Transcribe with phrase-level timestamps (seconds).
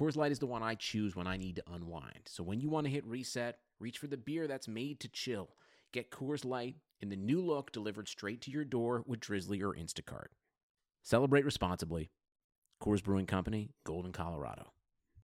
[0.00, 2.22] Coors Light is the one I choose when I need to unwind.
[2.24, 5.48] So when you want to hit reset, Reach for the beer that's made to chill.
[5.90, 9.74] Get Coors Light in the new look delivered straight to your door with Drizly or
[9.74, 10.26] Instacart.
[11.02, 12.10] Celebrate responsibly.
[12.82, 14.72] Coors Brewing Company, Golden, Colorado.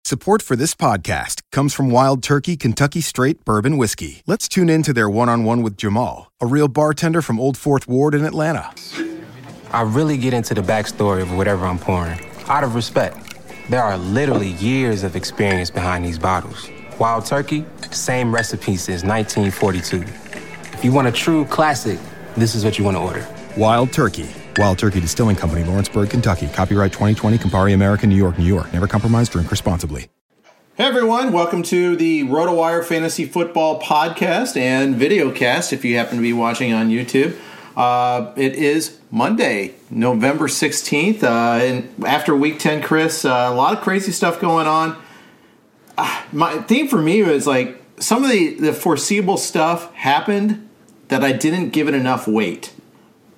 [0.06, 4.22] Support for this podcast comes from Wild Turkey Kentucky Straight Bourbon Whiskey.
[4.28, 7.58] Let's tune in to their one on one with Jamal, a real bartender from Old
[7.58, 8.72] Fourth Ward in Atlanta.
[9.72, 13.33] I really get into the backstory of whatever I'm pouring out of respect.
[13.70, 16.70] There are literally years of experience behind these bottles.
[17.00, 20.02] Wild Turkey, same recipe since 1942.
[20.74, 21.98] If you want a true classic,
[22.36, 23.26] this is what you want to order.
[23.56, 24.30] Wild Turkey.
[24.58, 26.50] Wild Turkey Distilling Company, Lawrenceburg, Kentucky.
[26.50, 28.72] Copyright 2020, Campari American, New York, New York.
[28.74, 30.10] Never compromise, drink responsibly.
[30.76, 36.22] Hey everyone, welcome to the RotoWire Fantasy Football podcast and videocast if you happen to
[36.22, 37.40] be watching on YouTube.
[37.76, 41.24] Uh, it is Monday, November 16th.
[41.24, 44.98] Uh, and after week 10, Chris, uh, a lot of crazy stuff going on
[46.32, 50.70] my theme for me was like some of the, the foreseeable stuff happened
[51.10, 52.74] that I didn't give it enough weight.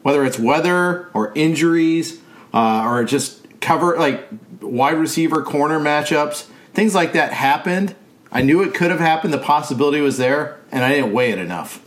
[0.02, 2.22] Whether it's weather or injuries
[2.54, 4.28] uh, or just cover like
[4.62, 7.96] wide receiver corner matchups, things like that happened.
[8.32, 9.34] I knew it could have happened.
[9.34, 11.82] The possibility was there, and I didn't weigh it enough.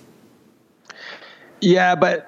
[1.61, 2.28] Yeah, but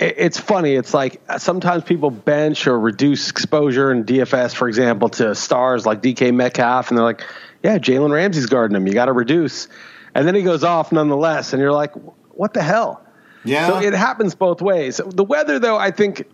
[0.00, 0.74] it's funny.
[0.74, 6.02] It's like sometimes people bench or reduce exposure in DFS, for example, to stars like
[6.02, 7.22] DK Metcalf, and they're like,
[7.62, 8.86] yeah, Jalen Ramsey's guarding him.
[8.86, 9.68] You got to reduce.
[10.14, 11.52] And then he goes off nonetheless.
[11.52, 11.92] And you're like,
[12.30, 13.04] what the hell?
[13.44, 13.66] Yeah.
[13.66, 15.00] So it happens both ways.
[15.04, 16.24] The weather, though, I think,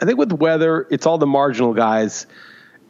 [0.00, 2.26] I think with weather, it's all the marginal guys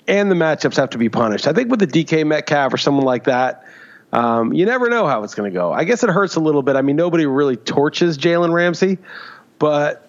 [0.09, 1.47] and the matchups have to be punished.
[1.47, 3.65] I think with the DK Metcalf or someone like that,
[4.13, 5.73] um, you never know how it's going to go.
[5.73, 6.77] I guess it hurts a little bit.
[6.77, 8.99] I mean, nobody really torches Jalen Ramsey,
[9.59, 10.02] but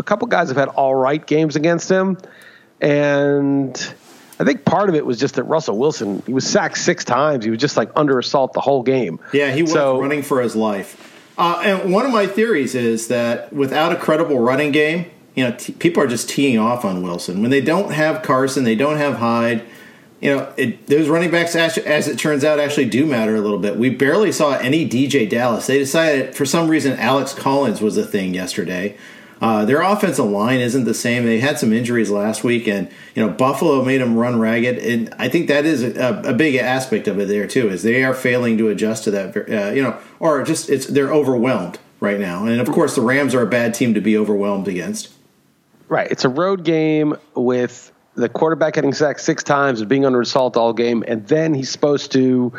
[0.00, 2.18] a couple guys have had all right games against him.
[2.80, 3.76] And
[4.40, 7.44] I think part of it was just that Russell Wilson, he was sacked six times.
[7.44, 9.20] He was just like under assault the whole game.
[9.32, 11.06] Yeah, he was so, running for his life.
[11.38, 15.54] Uh, and one of my theories is that without a credible running game, you know,
[15.54, 17.42] t- people are just teeing off on Wilson.
[17.42, 19.62] When they don't have Carson, they don't have Hyde.
[20.20, 23.40] You know, it, those running backs, as, as it turns out, actually do matter a
[23.40, 23.76] little bit.
[23.76, 25.66] We barely saw any DeeJay Dallas.
[25.66, 28.96] They decided, for some reason, Alex Collins was a thing yesterday.
[29.40, 31.24] Uh, their offensive line isn't the same.
[31.24, 34.78] They had some injuries last week, and you know Buffalo made them run ragged.
[34.78, 38.04] And I think that is a, a big aspect of it there too, is they
[38.04, 39.36] are failing to adjust to that.
[39.36, 42.44] Uh, you know, or just it's they're overwhelmed right now.
[42.44, 45.10] And of course, the Rams are a bad team to be overwhelmed against.
[45.88, 50.20] Right, it's a road game with the quarterback getting sacked six times and being under
[50.20, 52.52] assault all game, and then he's supposed to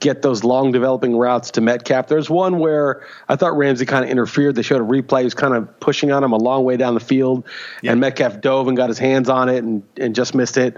[0.00, 2.08] get those long developing routes to Metcalf.
[2.08, 4.54] There's one where I thought Ramsey kind of interfered.
[4.54, 5.20] They showed a replay.
[5.20, 7.46] He was kind of pushing on him a long way down the field,
[7.82, 7.92] yeah.
[7.92, 10.76] and Metcalf dove and got his hands on it and, and just missed it.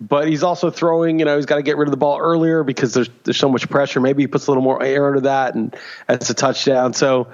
[0.00, 2.64] But he's also throwing, you know, he's got to get rid of the ball earlier
[2.64, 4.00] because there's there's so much pressure.
[4.00, 5.76] Maybe he puts a little more air into that, and
[6.06, 6.94] that's a touchdown.
[6.94, 7.28] So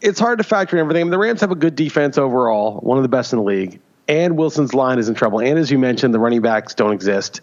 [0.00, 1.02] it's hard to factor in everything.
[1.02, 3.44] I mean, the Rams have a good defense overall, one of the best in the
[3.44, 5.38] league, and Wilson's line is in trouble.
[5.40, 7.40] And as you mentioned, the running backs don't exist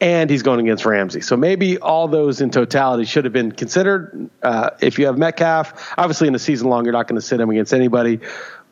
[0.00, 1.20] and he's going against Ramsey.
[1.20, 4.28] So maybe all those in totality should have been considered.
[4.42, 7.40] Uh, if you have Metcalf, obviously in a season long, you're not going to sit
[7.40, 8.20] him against anybody.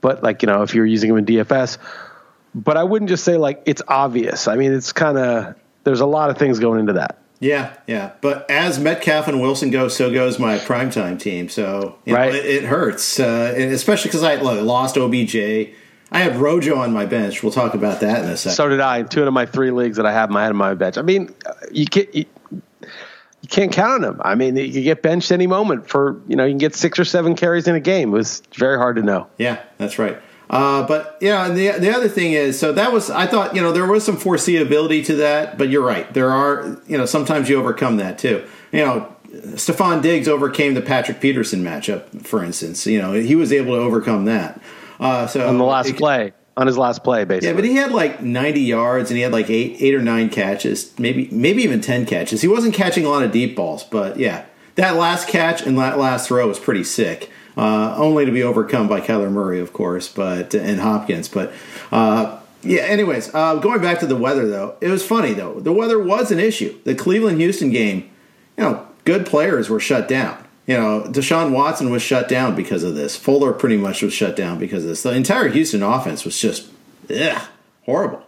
[0.00, 1.78] But like you know, if you're using him in DFS,
[2.54, 4.48] but I wouldn't just say like it's obvious.
[4.48, 5.54] I mean, it's kind of
[5.84, 7.18] there's a lot of things going into that.
[7.40, 8.12] Yeah, yeah.
[8.20, 11.48] But as Metcalf and Wilson go, so goes my primetime team.
[11.48, 12.34] So you know, Right.
[12.34, 15.74] it, it hurts, uh, especially because I lost OBJ.
[16.14, 17.42] I had Rojo on my bench.
[17.42, 18.54] We'll talk about that in a second.
[18.54, 19.02] So did I.
[19.02, 20.96] Two out of my three leagues that I have, I had on my bench.
[20.96, 24.20] I mean, uh, you can't you, you can't count on him.
[24.24, 27.04] I mean, you get benched any moment for you know you can get six or
[27.04, 28.10] seven carries in a game.
[28.10, 29.26] It was very hard to know.
[29.38, 30.16] Yeah, that's right.
[30.48, 33.60] Uh, but yeah, and the the other thing is, so that was I thought you
[33.60, 36.12] know there was some foreseeability to that, but you're right.
[36.14, 38.46] There are you know sometimes you overcome that too.
[38.70, 42.86] You know, Stefon Diggs overcame the Patrick Peterson matchup, for instance.
[42.86, 44.60] You know, he was able to overcome that.
[45.00, 47.48] Uh, so On the last it- play, on his last play, basically.
[47.48, 50.28] yeah, but he had like 90 yards and he had like eight, eight or nine
[50.30, 52.42] catches, maybe, maybe even 10 catches.
[52.42, 54.44] He wasn't catching a lot of deep balls, but yeah,
[54.76, 57.30] that last catch and that last throw was pretty sick.
[57.56, 61.28] Uh, only to be overcome by Kyler Murray, of course, but and Hopkins.
[61.28, 61.52] But
[61.92, 65.60] uh, yeah, anyways, uh, going back to the weather though, it was funny though.
[65.60, 66.76] The weather was an issue.
[66.84, 68.10] The Cleveland Houston game,
[68.58, 70.43] you know, good players were shut down.
[70.66, 73.16] You know, Deshaun Watson was shut down because of this.
[73.16, 75.02] Fuller pretty much was shut down because of this.
[75.02, 76.68] The entire Houston offense was just,
[77.10, 77.42] ugh,
[77.84, 78.22] horrible.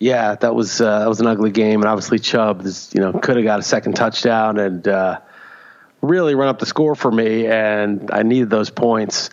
[0.00, 3.36] Yeah, that was uh, that was an ugly game, and obviously Chubb, you know, could
[3.36, 5.20] have got a second touchdown and uh,
[6.02, 9.30] really run up the score for me, and I needed those points.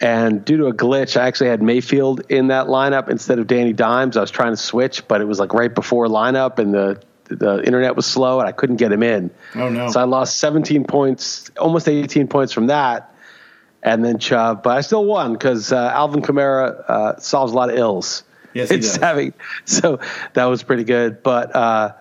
[0.00, 3.74] And due to a glitch, I actually had Mayfield in that lineup instead of Danny
[3.74, 4.16] Dimes.
[4.16, 7.62] I was trying to switch, but it was like right before lineup, and the the
[7.64, 9.30] internet was slow, and I couldn't get him in.
[9.54, 9.90] Oh, no.
[9.90, 13.14] So I lost 17 points, almost 18 points from that,
[13.82, 14.62] and then Chubb.
[14.62, 18.24] But I still won because uh, Alvin Kamara uh, solves a lot of ills.
[18.52, 18.96] Yes, he it's does.
[18.96, 19.32] having
[19.64, 20.00] so
[20.34, 21.22] that was pretty good.
[21.22, 21.92] But uh,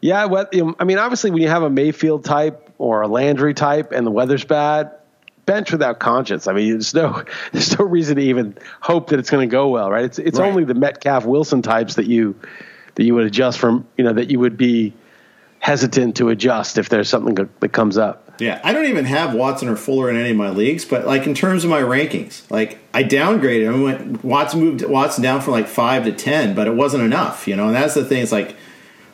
[0.00, 3.08] yeah, what, you know, I mean, obviously, when you have a Mayfield type or a
[3.08, 4.92] Landry type, and the weather's bad,
[5.44, 6.46] bench without conscience.
[6.46, 7.22] I mean, there's no
[7.52, 10.04] there's no reason to even hope that it's going to go well, right?
[10.04, 10.48] It's it's Right.
[10.48, 12.34] only the Metcalf Wilson types that you
[13.00, 14.92] that you would adjust from, you know, that you would be
[15.58, 18.34] hesitant to adjust if there's something that comes up.
[18.38, 21.26] Yeah, I don't even have Watson or Fuller in any of my leagues, but like
[21.26, 23.74] in terms of my rankings, like I downgraded.
[23.74, 27.48] I went Watson moved Watson down from like five to ten, but it wasn't enough,
[27.48, 27.68] you know.
[27.68, 28.22] And that's the thing.
[28.22, 28.54] It's like,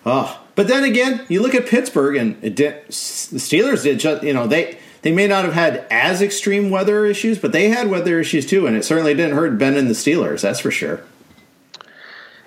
[0.04, 4.24] oh, but then again, you look at Pittsburgh and it did, the Steelers did just,
[4.24, 7.88] you know, they they may not have had as extreme weather issues, but they had
[7.88, 10.40] weather issues too, and it certainly didn't hurt Ben and the Steelers.
[10.40, 11.04] That's for sure.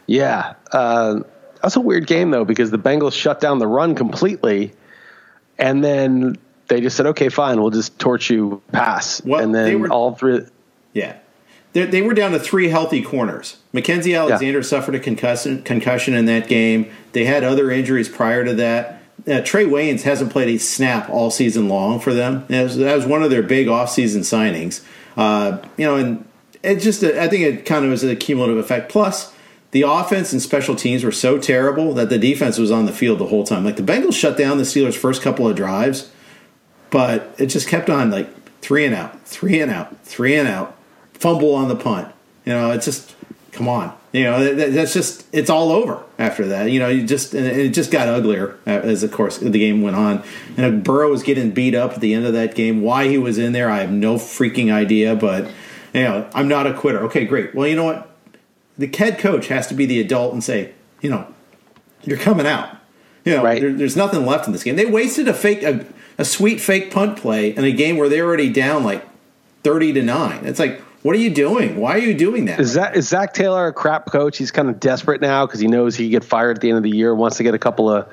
[0.09, 1.19] Yeah, uh,
[1.61, 4.73] that's a weird game though because the Bengals shut down the run completely,
[5.59, 6.35] and then
[6.67, 9.89] they just said, "Okay, fine, we'll just torch you pass," Well, and they then were-
[9.91, 10.41] all three.
[10.93, 11.17] Yeah.
[11.73, 13.57] They, they were down to three healthy corners.
[13.71, 16.89] Mackensie Alexander suffered a concussion, concussion in that game.
[17.11, 19.03] They had other injuries prior to that.
[19.27, 22.45] Uh, Trae Waynes hasn't played a snap all season long for them.
[22.47, 24.83] That was, that was one of their big offseason signings.
[25.15, 26.25] Uh, you know, and
[26.63, 28.89] it just, I think it kind of was a cumulative effect.
[28.91, 29.31] Plus,
[29.71, 33.19] the offense and special teams were so terrible that the defense was on the field
[33.19, 33.63] the whole time.
[33.63, 36.09] Like the Bengals shut down the Steelers' first couple of drives
[36.89, 38.29] but it just kept on like
[38.61, 40.75] three and out, three and out, three and out,
[41.13, 42.13] fumble on the punt.
[42.45, 43.15] You know, it's just
[43.51, 43.95] come on.
[44.11, 46.71] You know, that- that, that's just it's all over after that.
[46.71, 49.95] You know, you just and it just got uglier as of course the game went
[49.95, 50.23] on.
[50.57, 52.81] And Burrow was getting beat up at the end of that game.
[52.81, 55.15] Why he was in there, I have no freaking idea.
[55.15, 55.45] But
[55.93, 57.03] you know, I'm not a quitter.
[57.05, 57.53] Okay, great.
[57.53, 58.08] Well, you know what?
[58.79, 61.27] The head coach has to be the adult and say, you know,
[62.03, 62.75] you're coming out.
[63.25, 63.61] You know, Right.
[63.61, 64.75] there, there's nothing left in this game.
[64.77, 65.85] They wasted a fake, a,
[66.17, 69.05] a sweet fake punt play in a game where they're already down like
[69.63, 70.45] thirty to nine.
[70.45, 71.75] It's like, what are you doing?
[71.77, 72.59] Why are you doing that?
[72.59, 74.37] Is that is Zac Taylor a crap coach?
[74.37, 76.77] He's kind of desperate now because he knows he could get fired at the end
[76.77, 77.13] of the year.
[77.13, 78.07] Wants to get a couple of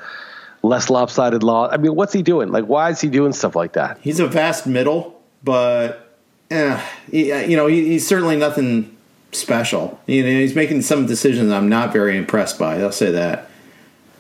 [0.63, 1.69] less lopsided law.
[1.71, 2.51] I mean, what's he doing?
[2.51, 3.99] Like, why is he doing stuff like that?
[4.01, 6.17] He's a vast middle, but
[6.51, 8.96] eh, he, you know, he, he's certainly nothing
[9.33, 9.99] special.
[10.07, 12.81] You know, he's making some decisions I'm not very impressed by.
[12.81, 13.49] I'll say that.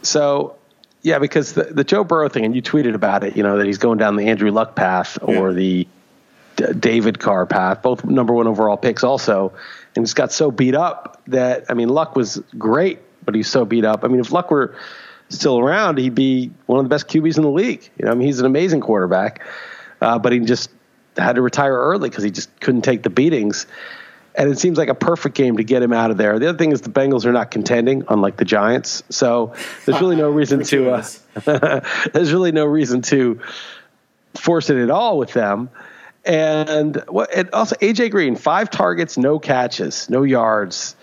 [0.02, 0.56] So,
[1.02, 3.66] yeah, because the, the Joe Burrow thing, and you tweeted about it, you know, that
[3.66, 5.54] he's going down the Andrew Luck path or Yeah.
[5.54, 5.88] the
[6.56, 9.52] D- David Carr path, both number one overall picks also,
[9.94, 13.64] and he's got so beat up that, I mean, Luck was great, but he's so
[13.64, 14.04] beat up.
[14.04, 14.74] I mean, if Luck were
[15.28, 17.88] still around, he'd be one of the best QBs in the league.
[17.98, 19.42] You know, I mean, he's an amazing quarterback,
[20.00, 20.70] uh, but he just
[21.16, 23.66] had to retire early because he just couldn't take the beatings.
[24.36, 26.38] And it seems like a perfect game to get him out of there.
[26.38, 29.02] The other thing is the Bengals are not contending, unlike the Giants.
[29.08, 29.54] So
[29.86, 30.90] there's really no reason to.
[30.90, 31.80] Uh,
[32.12, 33.40] there's really no reason to
[34.34, 35.70] force it at all with them.
[36.24, 37.32] And what?
[37.34, 40.96] And also AJ Green, five targets, no catches, no yards.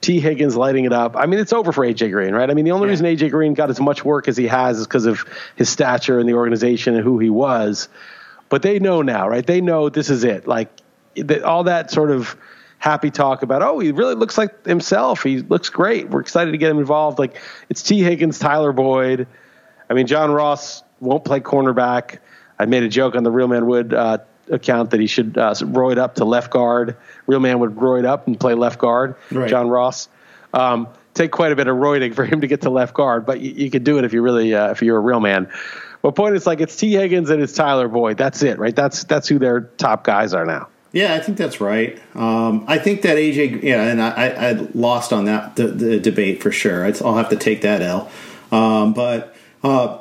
[0.00, 1.16] Tee Higgins lighting it up.
[1.16, 2.50] I mean, it's over for AJ Green, right?
[2.50, 2.90] I mean, the only Yeah.
[2.90, 5.24] reason AJ Green got as much work as he has is because of
[5.56, 7.88] his stature in the organization and who he was.
[8.50, 9.46] But they know now, right?
[9.46, 10.46] They know this is it.
[10.46, 10.68] Like
[11.42, 12.36] all that sort of
[12.78, 15.22] happy talk about, oh, he really looks like himself.
[15.22, 16.10] He looks great.
[16.10, 17.18] We're excited to get him involved.
[17.18, 17.36] Like
[17.68, 19.26] it's Tee Higgins, Tyler Boyd,
[19.88, 22.18] I mean, John Ross won't play cornerback.
[22.58, 24.18] I made a joke on the Real Man Wood uh,
[24.50, 26.96] account that he should uh, roid up to left guard.
[27.26, 29.16] Real Man would roid up and play left guard.
[29.30, 29.48] Right.
[29.48, 30.08] John Ross.
[30.52, 33.40] Um, take quite a bit of roiding for him to get to left guard, but
[33.40, 35.50] you, you could do it if you really uh, if you're a real man.
[36.02, 38.18] But point is like it's Tee Higgins and it's Tyler Boyd.
[38.18, 38.74] That's it, right?
[38.74, 40.68] That's that's who their top guys are now.
[40.94, 42.00] Yeah, I think that's right.
[42.14, 46.40] Um, I think that AJ, yeah, and I, I, lost on that the, the debate
[46.40, 46.84] for sure.
[46.84, 48.08] I'd, I'll have to take that L.
[48.52, 49.34] Um, but
[49.64, 49.98] uh,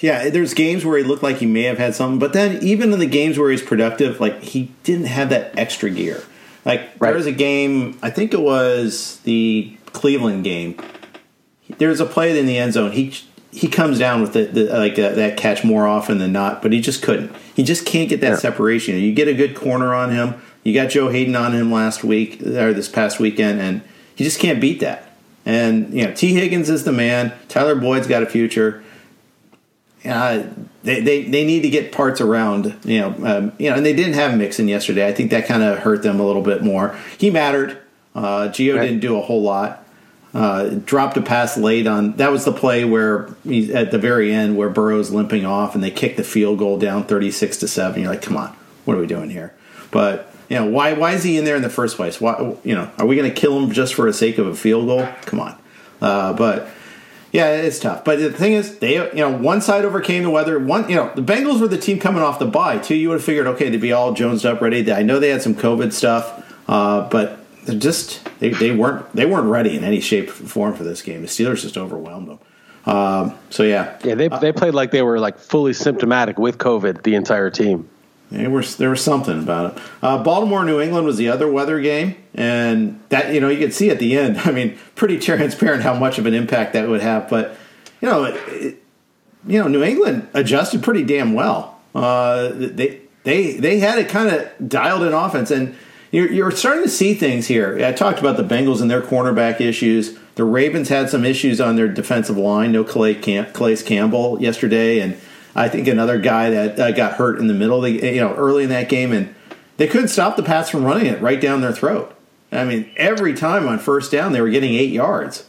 [0.00, 2.92] yeah, there's games where he looked like he may have had something, but then even
[2.92, 6.22] in the games where he's productive, like he didn't have that extra gear.
[6.66, 7.08] Like Right.
[7.08, 10.76] there was a game, I think it was the Cleveland game.
[11.78, 12.92] There's a play in the end zone.
[12.92, 13.18] He
[13.52, 16.72] he comes down with the, the like that, that catch more often than not, but
[16.72, 17.30] he just couldn't.
[17.54, 18.36] He just can't get that Yeah.
[18.36, 18.98] separation.
[18.98, 20.34] You get a good corner on him.
[20.64, 23.82] You got Joe Haden on him last week or this past weekend, and
[24.14, 25.12] he just can't beat that.
[25.44, 27.32] And you know, Tee Higgins is the man.
[27.48, 28.82] Tyler Boyd's got a future.
[30.04, 30.44] Uh,
[30.82, 33.92] they, they they need to get parts around, you know, um, you know, and they
[33.92, 35.06] didn't have Mixon yesterday.
[35.06, 36.96] I think that kind of hurt them a little bit more.
[37.18, 37.78] He mattered.
[38.14, 38.82] Uh, Gio Right.
[38.86, 39.81] didn't do a whole lot.
[40.34, 42.16] Uh, dropped a pass late on.
[42.16, 45.84] That was the play where he's at the very end where Burrow's limping off, and
[45.84, 48.00] they kick the field goal down thirty six to seven.
[48.00, 49.54] You're like, come on, what are we doing here?
[49.90, 52.20] But you know, why why is he in there in the first place?
[52.20, 54.54] Why you know, are we going to kill him just for the sake of a
[54.54, 55.06] field goal?
[55.22, 55.58] Come on.
[56.00, 56.68] Uh, but
[57.32, 58.04] yeah, it's tough.
[58.04, 60.58] But the thing is, they you know one side overcame the weather.
[60.58, 62.94] One you know the Bengals were the team coming off the bye too.
[62.94, 64.90] You would have figured okay, they'd be all jonesed up, ready.
[64.92, 69.26] I know they had some COVID stuff, uh, but they're just they, they weren't they
[69.26, 71.22] weren't ready in any shape or form for this game.
[71.22, 72.38] The Steelers just overwhelmed them.
[72.84, 77.02] Um, so yeah, Yeah, they they played like they were like fully symptomatic with COVID,
[77.04, 77.88] the entire team.
[78.30, 79.82] There was there was something about it.
[80.02, 83.74] Uh, Baltimore, New England was the other weather game, and that you know you could
[83.74, 84.38] see at the end.
[84.44, 87.28] I mean, pretty transparent how much of an impact that would have.
[87.28, 87.56] But
[88.00, 88.78] you know, it, it-
[89.44, 91.80] you know, New England adjusted pretty damn well.
[91.96, 95.74] Uh, they they they had it kind of dialed in offense, and
[96.12, 97.84] you're you're starting to see things here.
[97.84, 100.16] I talked about the Bengals and their cornerback issues.
[100.36, 102.70] The Ravens had some issues on their defensive line.
[102.70, 105.18] No Calais, Cam- Calais Campbell yesterday, and
[105.54, 108.34] I think another guy that uh, got hurt in the middle, of the, you know,
[108.34, 109.34] early in that game, and
[109.78, 112.14] they couldn't stop the Pats from running it right down their throat.
[112.50, 115.46] I mean, every time on first down, they were getting eight yards.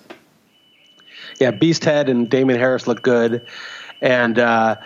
[1.40, 3.46] Yeah, Beasthead and Damien Harris looked good,
[4.02, 4.78] and uh,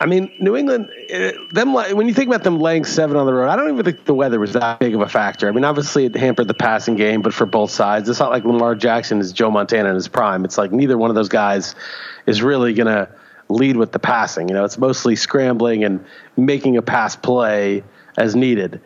[0.00, 0.90] I mean New England.
[1.08, 3.84] eh, Them when you think about them laying seven on the road, I don't even
[3.84, 5.48] think the weather was that big of a factor.
[5.48, 8.44] I mean, obviously it hampered the passing game, but for both sides, it's not like
[8.44, 10.44] Lamar Jackson is Joe Montana in his prime.
[10.44, 11.74] It's like neither one of those guys
[12.26, 13.08] is really going to
[13.48, 14.48] lead with the passing.
[14.48, 16.04] You know, it's mostly scrambling and
[16.36, 17.82] making a pass play
[18.16, 18.80] as needed.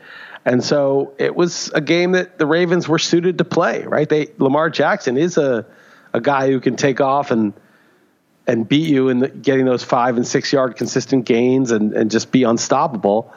[0.44, 4.08] And so it was a game that the Ravens were suited to play, right?
[4.08, 5.66] They Lamar Jackson is a
[6.14, 7.52] a guy who can take off and
[8.46, 12.10] and beat you in the, getting those five and six yard consistent gains and, and
[12.10, 13.32] just be unstoppable.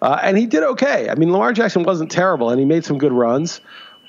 [0.00, 1.08] Uh, and he did okay.
[1.08, 3.60] I mean, Lamar Jackson wasn't terrible, and he made some good runs.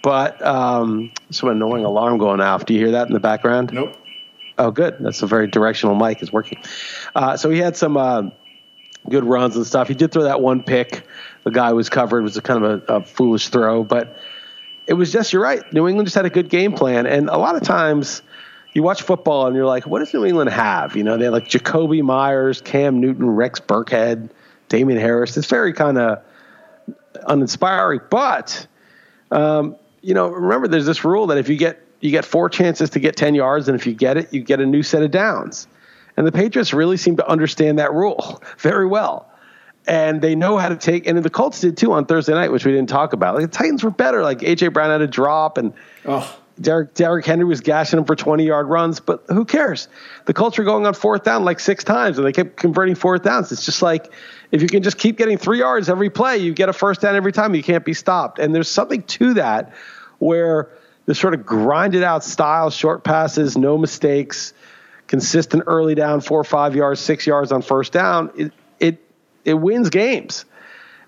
[0.01, 2.65] But um, some annoying alarm going off.
[2.65, 3.73] Do you hear that in the background?
[3.73, 3.97] Nope.
[4.57, 4.95] Oh, good.
[4.99, 6.21] That's a very directional mic.
[6.21, 6.61] is working.
[7.15, 8.23] Uh, so he had some uh,
[9.09, 9.87] good runs and stuff.
[9.87, 11.05] He did throw that one pick.
[11.43, 12.19] The guy was covered.
[12.19, 14.17] It was a kind of a, a foolish throw, but
[14.87, 15.61] it was just you're right.
[15.73, 18.21] New England just had a good game plan, and a lot of times
[18.73, 20.95] you watch football and you're like, what does New England have?
[20.95, 24.29] You know, they have like Jakobi Meyers, Cam Newton, Rex Burkhead,
[24.67, 25.35] Damien Harris.
[25.37, 26.23] It's very kind of
[27.27, 28.67] uninspiring, but
[29.31, 32.91] um, you know, remember there's this rule that if you get you get four chances
[32.91, 35.11] to get 10 yards, and if you get it, you get a new set of
[35.11, 35.67] downs.
[36.15, 39.29] And the Patriots really seem to understand that rule very well.
[39.87, 42.65] And they know how to take, and the Colts did too on Thursday night, which
[42.65, 43.35] we didn't talk about.
[43.35, 44.21] Like the Titans were better.
[44.21, 45.73] Like AJ Brown had a drop, and
[46.05, 49.87] Oh, Derek Derrick Henry was gashing them for 20 yard runs, but who cares?
[50.25, 53.23] The Colts were going on fourth down like six times, and they kept converting fourth
[53.23, 53.51] downs.
[53.51, 54.11] It's just like
[54.51, 57.15] if you can just keep getting three yards every play, you get a first down
[57.15, 57.55] every time.
[57.55, 58.39] You can't be stopped.
[58.39, 59.73] And there's something to that
[60.17, 60.69] where
[61.05, 64.53] the sort of grinded out style, short passes, no mistakes,
[65.07, 68.31] consistent early down, four five yards, six yards on first down.
[68.35, 69.03] It it
[69.45, 70.45] it wins games.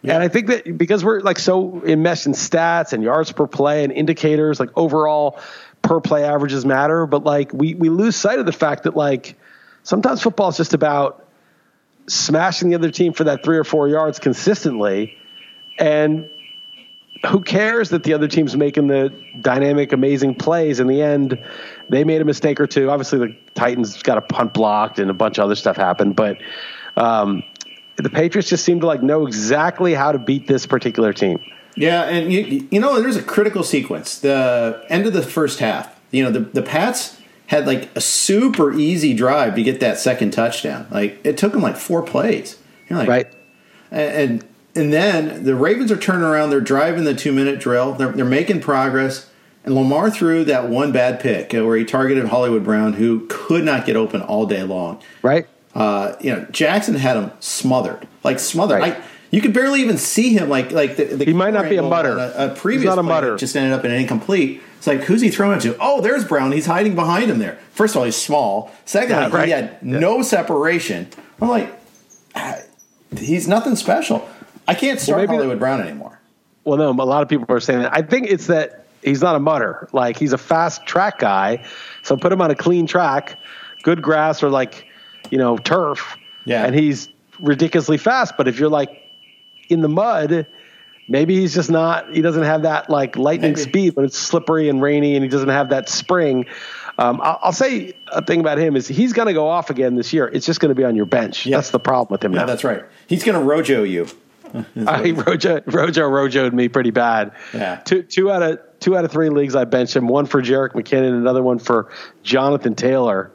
[0.04, 3.84] And I think that because we're like so enmeshed in stats and yards per play
[3.84, 5.40] and indicators, like overall
[5.82, 9.38] per play averages matter, but like we we lose sight of the fact that like
[9.84, 11.28] sometimes football is just about
[12.08, 15.18] smashing the other team for that three or four yards consistently,
[15.78, 16.30] and
[17.28, 20.80] who cares that the other team's making the dynamic, amazing plays?
[20.80, 21.38] In the end,
[21.90, 22.90] they made a mistake or two.
[22.90, 26.38] Obviously, the Titans got a punt blocked and a bunch of other stuff happened, but
[26.98, 27.44] um,
[27.98, 31.40] the Patriots just seem to like know exactly how to beat this particular team.
[31.76, 34.20] Yeah, and you, you know, there's a critical sequence.
[34.20, 36.00] The end of the first half.
[36.12, 37.18] You know, the the Pats
[37.48, 40.88] had like a super easy drive to get that second touchdown.
[40.92, 42.58] Like it took them like four plays.
[42.90, 43.34] You're like, right.
[43.92, 44.46] And
[44.76, 46.50] and then the Ravens are turning around.
[46.50, 47.94] They're driving the two minute drill.
[47.94, 49.30] They're, they're making progress.
[49.64, 53.86] And Lamar threw that one bad pick where he targeted Hollywood Brown, who could not
[53.86, 55.02] get open all day long.
[55.22, 55.48] Right.
[55.74, 58.80] Uh, you know, Jackson had him smothered, like smothered.
[58.82, 58.96] Right.
[58.96, 60.50] I, you could barely even see him.
[60.50, 62.18] Like, like the, the he might not be a mutter.
[62.18, 63.38] A, a previous He's not a mutter.
[63.38, 64.62] just ended up in an incomplete.
[64.78, 65.78] It's like who's he throwing it to?
[65.80, 66.52] Oh, there's Brown.
[66.52, 67.58] He's hiding behind him there.
[67.72, 68.72] First of all, he's small.
[68.86, 69.46] Secondly, Yeah, right.
[69.46, 71.08] he had no separation.
[71.40, 71.72] I'm like,
[72.36, 72.58] ah,
[73.18, 74.28] he's nothing special.
[74.68, 76.20] I can't start the- Hollywood Brown anymore.
[76.66, 77.94] Well, no, a lot of people are saying that.
[77.96, 79.88] I think it's that he's not a mutter.
[79.94, 81.66] Like he's a fast track guy,
[82.04, 83.38] so put him on a clean track,
[83.84, 84.86] good grass or like,
[85.32, 86.16] you know, turf.
[86.46, 86.66] Yeah.
[86.66, 87.10] and he's
[87.40, 88.36] ridiculously fast.
[88.38, 89.02] But if you're like
[89.70, 90.46] in the mud,
[91.08, 92.12] maybe he's just not.
[92.14, 93.62] He doesn't have that like lightning Maybe.
[93.62, 96.46] speed when it's slippery and rainy, and he doesn't have that spring.
[96.98, 99.96] Um, I'll, I'll say a thing about him is he's going to go off again
[99.96, 100.28] this year.
[100.28, 101.46] It's just going to be on your bench.
[101.46, 101.58] Yeah.
[101.58, 102.46] That's the problem with him Yeah, now.
[102.48, 102.84] that's right.
[103.08, 104.08] He's going to rojo you.
[104.86, 107.32] I Rojo Rojo Rojoed me pretty bad.
[107.54, 107.78] Yeah.
[107.78, 110.08] Two two out of two out of three leagues I benched him.
[110.10, 111.90] One for Jerick McKinnon, another one for
[112.24, 113.32] Jonathan Taylor.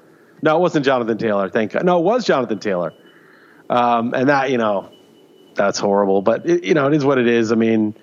[0.47, 1.51] No, it wasn't Jonathan Taylor.
[1.51, 1.85] Thank God.
[1.85, 2.95] No, it was Jonathan Taylor.
[3.69, 4.93] Um, and that you know,
[5.57, 6.23] that's horrible.
[6.23, 7.51] But it, you know, it is what it is.
[7.51, 7.97] I mean,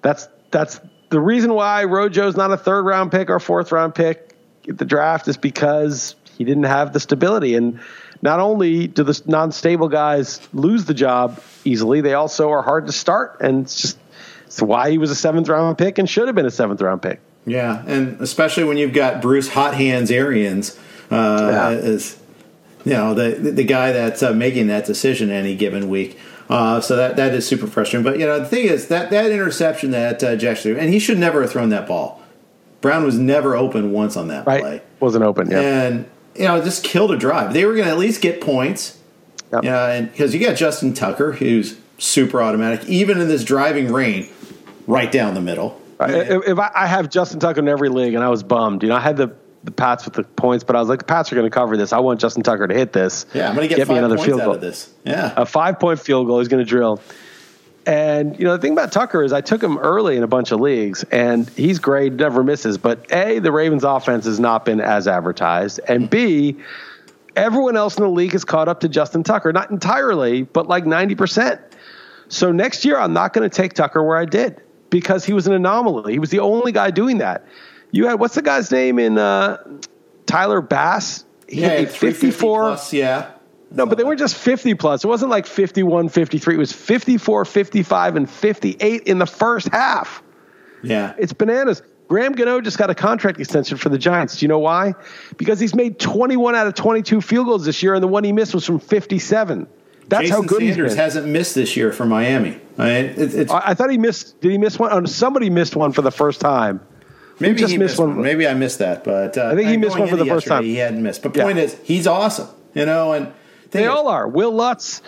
[0.00, 4.34] that's that's the reason why Rojo's not a third round pick or fourth round pick
[4.70, 7.56] at the draft is because he didn't have the stability.
[7.56, 7.78] And
[8.22, 12.86] not only do the non stable guys lose the job easily, they also are hard
[12.86, 13.36] to start.
[13.42, 13.98] And it's just
[14.46, 17.02] it's why he was a seventh round pick and should have been a seventh round
[17.02, 17.20] pick.
[17.44, 20.78] Yeah, and especially when you've got Bruce Hot Hands Arians
[21.10, 21.88] uh, Yeah.
[21.88, 22.16] as
[22.84, 26.18] you know the the guy that's uh, making that decision any given week.
[26.48, 28.02] Uh, so that that is super frustrating.
[28.04, 31.18] But you know the thing is that that interception that uh, threw, and he should
[31.18, 32.20] never have thrown that ball.
[32.80, 34.60] Brown was never open once on that Right?
[34.62, 35.50] play, Wasn't open.
[35.50, 35.60] Yeah.
[35.60, 37.52] and you know just killed a drive.
[37.52, 38.98] They were going to at least get points.
[39.62, 44.28] Yeah, and because you got Justin Tucker, who's super automatic, even in this driving rain,
[44.86, 45.80] right down the middle.
[46.00, 48.88] If, if I, I have Justin Tucker in every league, and I was bummed, you
[48.88, 49.28] know, I had the
[49.62, 51.76] the Pats with the points, but I was like, the Pats are going to cover
[51.76, 51.92] this.
[51.92, 53.26] I want Justin Tucker to hit this.
[53.34, 54.54] Yeah, I'm going to get, me five another points field out goal.
[54.54, 54.92] of this.
[55.04, 56.38] Yeah, a five point field goal.
[56.38, 57.00] He's going to drill.
[57.86, 60.52] And you know the thing about Tucker is I took him early in a bunch
[60.52, 62.78] of leagues, and he's great, never misses.
[62.78, 66.56] But a, the Ravens' offense has not been as advertised, and b,
[67.36, 70.84] everyone else in the league has caught up to Justin Tucker, not entirely, but like
[70.84, 71.60] ninety percent.
[72.28, 75.46] So next year, I'm not going to take Tucker where I did because he was
[75.46, 76.12] an anomaly.
[76.12, 77.44] He was the only guy doing that.
[77.92, 79.58] You had what's the guy's name in uh,
[80.26, 81.24] Tyler Bass?
[81.48, 82.60] He yeah, hit a 350 54.
[82.60, 83.30] plus, yeah.
[83.72, 85.04] No, but they weren't just 50 plus.
[85.04, 86.54] It wasn't like 51, 53.
[86.54, 90.22] It was 54, 55, and 58 in the first half.
[90.82, 91.14] Yeah.
[91.18, 91.82] It's bananas.
[92.08, 94.38] Graham Gano just got a contract extension for the Giants.
[94.38, 94.94] Do you know why?
[95.36, 98.32] Because he's made 21 out of 22 field goals this year, and the one he
[98.32, 99.68] missed was from 57.
[100.08, 102.60] That's Jason how good Sanders hasn't missed this year for Miami.
[102.76, 104.40] I mean, it, it's, I, I thought he missed.
[104.40, 104.90] Did he miss one?
[104.92, 106.80] Oh, somebody missed one for the first time.
[107.40, 108.16] Maybe just he missed missed one.
[108.16, 108.22] one.
[108.22, 110.64] Maybe I missed that, but uh, I think he missed one for the first time.
[110.64, 111.22] He hadn't missed.
[111.22, 111.44] But Yeah.
[111.44, 112.48] point is, he's awesome.
[112.74, 113.32] You know, and
[113.70, 114.28] They is- all are.
[114.28, 115.02] Wil Lutz.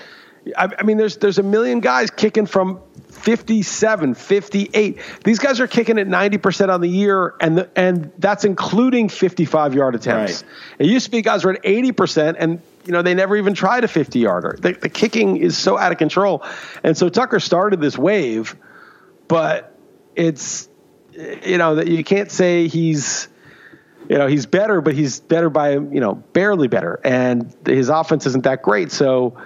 [0.57, 4.99] I, I mean, there's there's a million guys kicking from 57, 58.
[5.23, 9.75] These guys are kicking at 90% on the year, and the, and that's including 55
[9.75, 10.43] yard attempts.
[10.43, 10.53] Right.
[10.81, 13.85] It used to be guys were at 80%, and you know they never even tried
[13.85, 14.57] a 50 yarder.
[14.61, 16.43] The, the kicking is so out of control,
[16.83, 18.57] and so Tucker started this wave,
[19.29, 19.77] but
[20.17, 20.69] it's
[21.47, 23.29] you know that you can't say he's
[24.09, 28.27] you know he's better, but he's better by you know barely better, and his offense
[28.27, 28.91] isn't that great.
[28.93, 29.37] So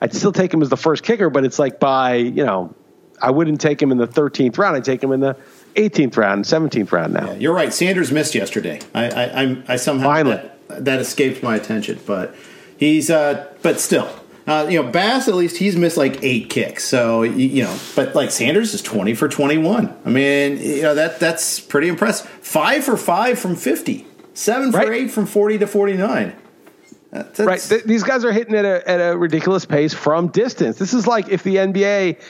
[0.00, 2.74] I'd still take him as the first kicker, but it's like by you know
[3.20, 4.76] I wouldn't take him in the 13th round.
[4.76, 5.36] I'd take him in the
[5.74, 7.26] 18th round, 17th round now.
[7.32, 7.72] Yeah, you're right.
[7.72, 8.80] Sanders missed yesterday.
[8.94, 10.36] I I, I'm- I somehow Finally.
[10.68, 12.34] that, that escaped my attention, but
[12.76, 14.08] he's uh, but still.
[14.50, 16.82] Uh, you know, Bass at least he's missed like eight kicks.
[16.82, 19.96] So you, you know, but like Sanders is twenty for twenty one.
[20.04, 22.28] I mean, you know that that's pretty impressive.
[22.28, 24.06] Five for five from fifty.
[24.34, 24.92] Seven for Right.
[24.92, 26.34] eight from forty to forty nine.
[27.12, 27.60] That, that's, Right.
[27.60, 30.78] Th- these guys are hitting at a, at a ridiculous pace from distance.
[30.78, 32.20] This is like if the NBA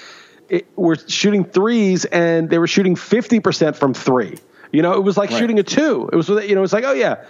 [0.50, 4.37] it, were shooting threes and they were shooting 50% from three.
[4.72, 5.38] You know, it was like Right.
[5.38, 6.11] shooting a two.
[6.12, 7.24] It was, you know, it's like, oh, yeah.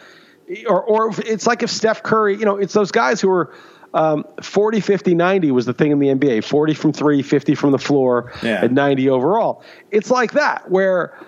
[0.68, 3.53] Or, or it's like if Steph Curry, you know, it's those guys who are
[3.92, 7.72] um, 40, 50, 90 was the thing in the NBA 40 from three, 50 from
[7.72, 8.64] the floor, Yeah.
[8.64, 9.62] and 90 overall.
[9.90, 11.18] It's like that where,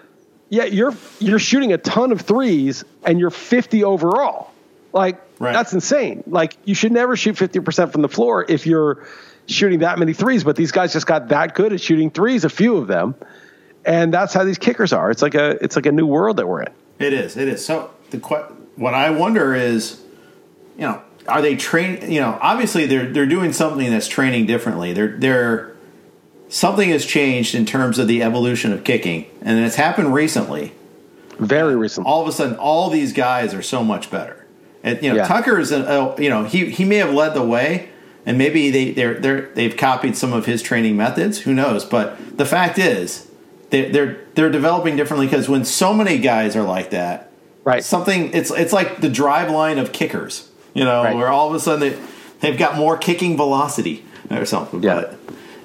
[0.49, 4.51] yeah, you're, you're shooting a ton of threes and you're 50 overall.
[4.93, 5.53] Like, Right.
[5.53, 6.23] that's insane.
[6.29, 9.05] Like you should never shoot 50% from the floor if you're
[9.47, 12.49] shooting that many threes, but these guys just got that good at shooting threes, a
[12.49, 13.17] few of them.
[13.85, 15.11] And that's how these kickers are.
[15.11, 16.73] It's like a it's like a new world that we're in.
[17.01, 17.37] It is.
[17.37, 17.65] It is.
[17.67, 18.19] So the
[18.77, 20.01] what I wonder is,
[20.79, 22.11] you know, are they train?
[22.11, 24.93] You know, obviously they're they're doing something that's training differently.
[24.93, 25.73] They're they're
[26.49, 30.73] something has changed in terms of the evolution of kicking, and it's happened recently.
[31.39, 32.09] Very recently.
[32.11, 34.45] All of a sudden, all these guys are so much better.
[34.85, 35.27] And you know, Yeah.
[35.27, 37.89] Tucker is, a, you know, he he may have led the way,
[38.27, 41.41] and maybe they they're they're they've copied some of his training methods.
[41.41, 41.85] Who knows?
[41.85, 43.29] But the fact is,
[43.71, 47.31] they, they're they're developing differently because when so many guys are like that,
[47.65, 47.83] Right.
[47.83, 51.17] something it's it's like the drive line of kickers you know Right.
[51.17, 51.99] where all of a sudden they,
[52.41, 54.95] they've got more kicking velocity or something Yeah.
[54.95, 55.19] but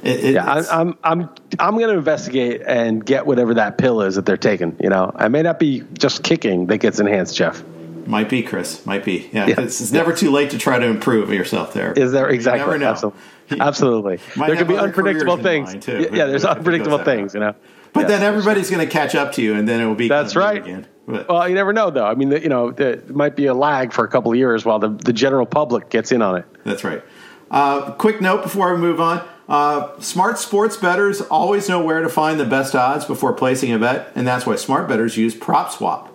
[0.04, 4.02] it, it, Yeah, I'm, I'm, I'm, I'm going to investigate and get whatever that pill
[4.02, 4.76] is that they're taking.
[4.80, 7.64] You know, I may not be just kicking that gets enhanced, Jeff.
[8.06, 9.62] might be chris might be yeah, Yeah.
[9.62, 12.60] It's, it's never too late to try to improve yourself there Is there You exactly?
[12.60, 12.88] never know.
[12.90, 13.60] Absolutely.
[13.60, 14.20] Absolutely.
[14.48, 15.84] There could be unpredictable things.
[15.84, 17.34] too, yeah, yeah, there's if it goes unpredictable things.
[17.34, 17.56] You know.
[17.94, 18.08] but Yeah.
[18.08, 20.62] then everybody's going to catch up to you and then it will be That's right.
[20.62, 20.86] again.
[21.08, 22.06] But, Well, you never know, though.
[22.06, 24.66] I mean, the, you know, there might be a lag for a couple of years
[24.66, 26.46] while the, the general public gets in on it.
[26.66, 27.02] That's right.
[27.50, 29.26] Uh, quick note before we move on.
[29.48, 33.80] Uh, smart sports bettors always know where to find the best odds before placing a
[33.80, 36.10] bet, and that's why smart bettors use PropSwap.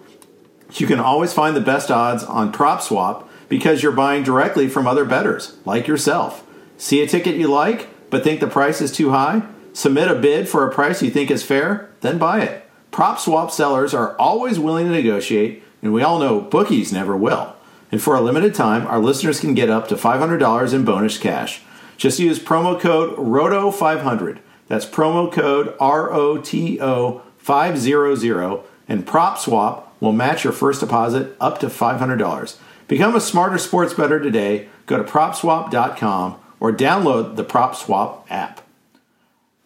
[0.74, 5.06] You can always find the best odds on PropSwap because you're buying directly from other
[5.06, 6.44] bettors, like yourself.
[6.76, 9.42] See a ticket you like, but think the price is too high?
[9.72, 12.68] Submit a bid for a price you think is fair, then buy it.
[12.92, 17.56] PropSwap sellers are always willing to negotiate, and we all know bookies never will.
[17.90, 21.62] And for a limited time, our listeners can get up to $500 in bonus cash.
[21.96, 24.40] Just use promo code ROTO500.
[24.68, 31.36] That's promo code R O T O 500, and PropSwap will match your first deposit
[31.40, 32.56] up to $500.
[32.88, 34.68] Become a smarter sports better today.
[34.86, 38.61] Go to propswap.com or download the PropSwap app.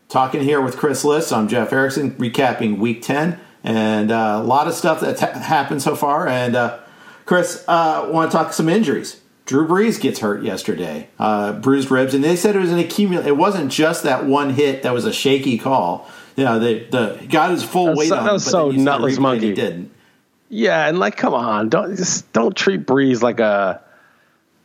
[0.08, 4.68] Talking here with Chris Liss, I'm Jeff Erickson, recapping Week 10, and uh, a lot
[4.68, 6.28] of stuff that's ha- happened so far.
[6.28, 6.78] And uh,
[7.24, 9.20] Chris, uh, want to talk some injuries.
[9.46, 13.26] Drew Brees gets hurt yesterday, uh, bruised ribs, and they said it was an accumulate.
[13.26, 16.08] It wasn't just that one hit that was a shaky call.
[16.36, 18.24] You know, the the got his full That's weight so- on.
[18.26, 19.46] that was but so then you see the nutless monkey.
[19.48, 19.90] He didn't.
[20.48, 23.80] Yeah, and like, come on, don't just don't treat Brees like a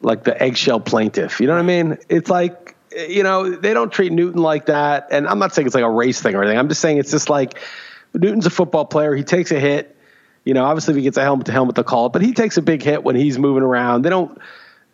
[0.02, 1.40] like the eggshell plaintiff.
[1.40, 1.98] You know what I mean?
[2.10, 5.08] It's like you know they don't treat Newton like that.
[5.12, 6.58] And I'm not saying it's like a race thing or anything.
[6.58, 7.60] I'm just saying it's just like
[8.14, 9.16] Newton's a football player.
[9.16, 9.96] He takes a hit.
[10.44, 12.10] You know, obviously if he gets a helmet to helmet, they'll call.
[12.10, 14.02] But he takes a big hit when he's moving around.
[14.02, 14.40] They don't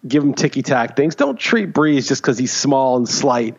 [0.05, 1.15] give him ticky tack things.
[1.15, 3.55] Don't treat Brees just because he's small and slight.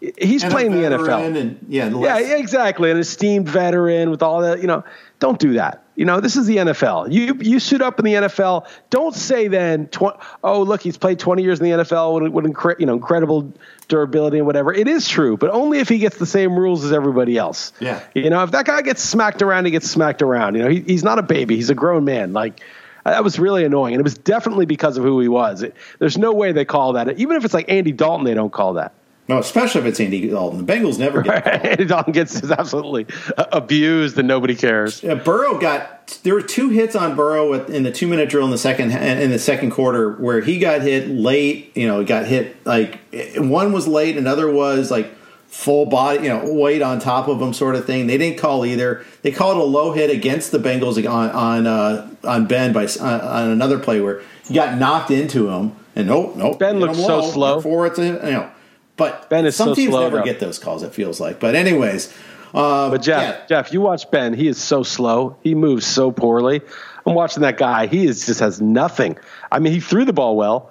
[0.00, 1.26] He's And playing the NFL.
[1.26, 1.36] And,
[1.68, 2.90] Yeah, yeah, exactly.
[2.90, 4.84] An esteemed veteran with all that, you know,
[5.18, 5.85] don't do that.
[5.96, 7.10] You know, this is the NFL.
[7.10, 8.66] You you suit up in the NFL.
[8.90, 12.44] Don't say then, tw- oh look, he's played 20 years in the NFL with, with
[12.44, 13.52] incre- you know incredible
[13.88, 14.72] durability and whatever.
[14.74, 17.72] It is true, but only if he gets the same rules as everybody else.
[17.80, 18.02] Yeah.
[18.14, 20.54] You know, if that guy gets smacked around, he gets smacked around.
[20.54, 21.56] You know, he, he's not a baby.
[21.56, 22.34] He's a grown man.
[22.34, 22.60] Like
[23.04, 25.62] that was really annoying, and it was definitely because of who he was.
[25.62, 27.18] It, there's no way they call that.
[27.18, 28.92] Even if it's like Andy Dalton, they don't call that.
[29.28, 30.64] No, especially if it's Andy Dalton.
[30.64, 35.02] The Bengals never get Andy Dalton gets absolutely abused and nobody cares.
[35.02, 38.44] Yeah, Burrow got there were two hits on Burrow with- in the two minute drill
[38.44, 41.72] in the second in the second quarter where he got hit late.
[41.76, 43.00] You know, he got hit like
[43.36, 45.12] one was late, another was like
[45.48, 48.06] full body, you know, weight on top of him, sort of thing.
[48.06, 49.04] They didn't call either.
[49.22, 53.20] They called a low hit against the Bengals on on uh, on Ben by on,
[53.20, 56.60] on another play where he got knocked into him, and nope, nope.
[56.60, 57.54] Ben looked so slow.
[57.54, 58.50] Therefore, it's a, you know.
[58.96, 60.24] But Ben is some so teams slow, never though.
[60.24, 60.82] get those calls.
[60.82, 61.38] It feels like.
[61.40, 62.12] But anyways,
[62.54, 63.46] uh, But Jeff, yeah.
[63.46, 64.32] Jeff, you watch Ben.
[64.34, 65.36] He is so slow.
[65.42, 66.62] He moves so poorly.
[67.04, 67.86] I'm watching that guy.
[67.86, 69.18] He is just has nothing.
[69.52, 70.70] I mean, he threw the ball well,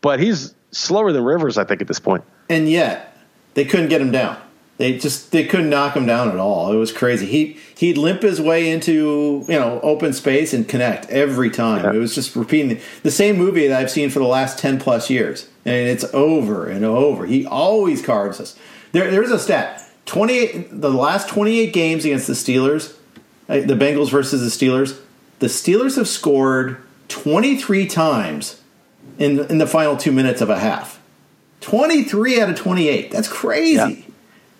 [0.00, 1.58] but he's slower than Rivers.
[1.58, 2.24] I think at this point.
[2.48, 3.16] and yet
[3.54, 4.36] they couldn't get him down.
[4.78, 6.72] They just they couldn't knock him down at all.
[6.72, 7.26] It was crazy.
[7.26, 11.82] He he'd limp his way into you know open space and connect every time.
[11.84, 11.94] Yeah.
[11.94, 14.78] It was just repeating the, the same movie that I've seen for the last ten
[14.78, 17.26] plus years, and it's over and over.
[17.26, 18.58] He always carves us.
[18.92, 22.94] There there's a stat: twenty eight the last twenty eight games against the Steelers,
[23.48, 24.98] uh, the Bengals versus the Steelers.
[25.38, 26.78] The Steelers have scored
[27.08, 28.60] twenty three times
[29.18, 30.98] in in the final two minutes of a half.
[31.60, 33.10] 23 out of 28.
[33.10, 33.74] That's crazy.
[33.74, 33.88] Yeah.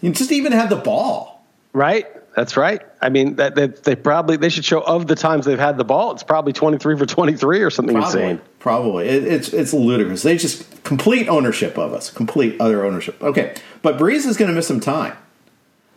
[0.01, 1.44] You just even have the ball.
[1.73, 2.07] Right.
[2.37, 2.83] That's right.
[3.03, 5.85] I mean, that, that they probably they should show of the times they've had the
[5.85, 6.12] ball.
[6.12, 8.23] It's probably 23 for 23 or something Probably.
[8.23, 8.41] insane.
[8.61, 9.09] Probably.
[9.09, 10.23] It, it's it's ludicrous.
[10.23, 12.11] They just complete ownership of us.
[12.11, 13.21] Complete other ownership.
[13.23, 13.55] Okay.
[13.83, 15.17] But Brees is going to miss some time.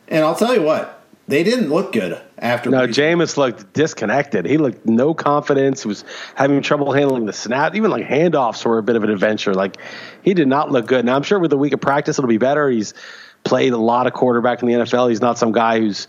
[0.08, 2.94] And I'll tell you what, they didn't look good after No, Brees.
[2.94, 4.46] Jameis looked disconnected.
[4.46, 5.84] He looked no confidence.
[5.84, 6.04] He was
[6.36, 7.76] having trouble handling the snap.
[7.76, 9.54] Even like handoffs were a bit of an adventure.
[9.54, 9.78] Like
[10.24, 11.06] he did not look good.
[11.06, 12.70] Now I'm sure with a week of practice it'll be better.
[12.70, 12.94] He's
[13.43, 15.10] played a lot of quarterback in the NFL.
[15.10, 16.08] He's not some guy who's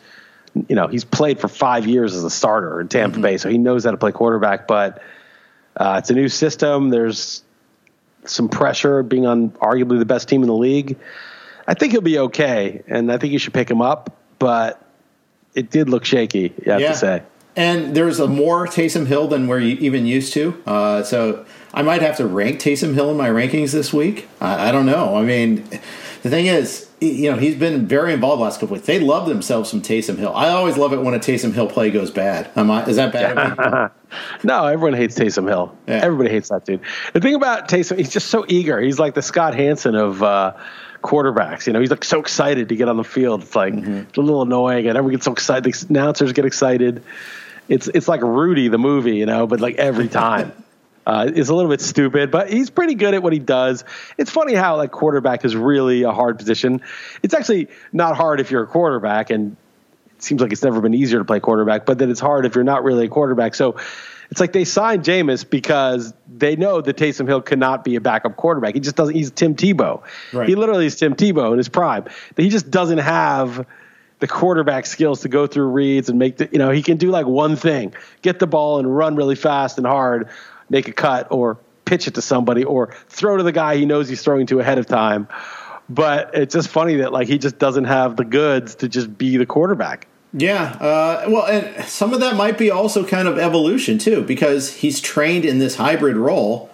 [0.69, 3.57] you know he's played for five years as a starter in Tampa Bay, so he
[3.59, 4.67] knows how to play quarterback.
[4.69, 5.03] But
[5.75, 6.91] Uh, it's a new system.
[6.91, 7.43] There's
[8.27, 10.99] some pressure being on arguably the best team in the league.
[11.67, 14.15] I think he'll be okay, and I think you should pick him up.
[14.39, 14.79] But
[15.55, 16.53] it did look shaky.
[16.67, 16.89] You have Yeah.
[16.93, 17.23] to say.
[17.57, 20.55] And there's a more Taysom Hill than we're even used to.
[20.67, 24.29] Uh, so I might have to rank Taysom Hill in my rankings this week.
[24.43, 25.17] I, I don't know.
[25.17, 25.65] I mean,
[26.23, 28.87] the thing is, you know, he's been very involved last couple weeks.
[28.87, 30.33] They love themselves some Taysom Hill.
[30.35, 32.51] I always love it when a Taysom Hill play goes bad.
[32.57, 33.91] Am I, is that bad?
[34.45, 35.75] No, everyone hates Taysom Hill.
[35.87, 36.01] Yeah.
[36.03, 36.81] Everybody hates that dude.
[37.15, 38.79] The thing about Taysom, he's just so eager.
[38.79, 40.53] He's like the Scott Hanson of uh,
[41.03, 41.67] quarterbacks.
[41.67, 43.41] You know, he's like so excited to get on the field.
[43.41, 45.65] It's like it's a little annoying, and everyone gets so excited.
[45.65, 47.03] The announcers get excited.
[47.69, 50.53] It's it's like Rudy the movie, you know, but like every time.
[51.07, 53.85] Uh, it's a little bit stupid, but he's pretty good at what he does.
[54.19, 56.81] It's funny how like quarterback is really a hard position.
[57.23, 59.57] It's actually not hard if you're a quarterback, and
[60.17, 62.55] it seems like it's never been easier to play quarterback, but then it's hard if
[62.55, 63.55] you're not really a quarterback.
[63.55, 63.77] So
[64.33, 68.37] it's like they signed Jameis because they know that Taysom Hill cannot be a backup
[68.37, 68.73] quarterback.
[68.73, 69.15] He just doesn't.
[69.15, 70.03] He's Tim Tebow.
[70.33, 70.49] Right.
[70.49, 72.05] He literally is Tim Tebow in his prime.
[72.37, 73.67] He just doesn't have
[74.21, 76.49] the quarterback skills to go through reads and make the.
[76.51, 79.77] You know, he can do like one thing: get the ball and run really fast
[79.77, 80.31] and hard,
[80.73, 84.09] make a cut, or pitch it to somebody, or throw to the guy he knows
[84.09, 85.29] he's throwing to ahead of time.
[85.89, 89.37] But it's just funny that like he just doesn't have the goods to just be
[89.37, 90.09] the quarterback.
[90.35, 94.73] Yeah, uh, well, and some of that might be also kind of evolution too, because
[94.73, 96.71] he's trained in this hybrid role,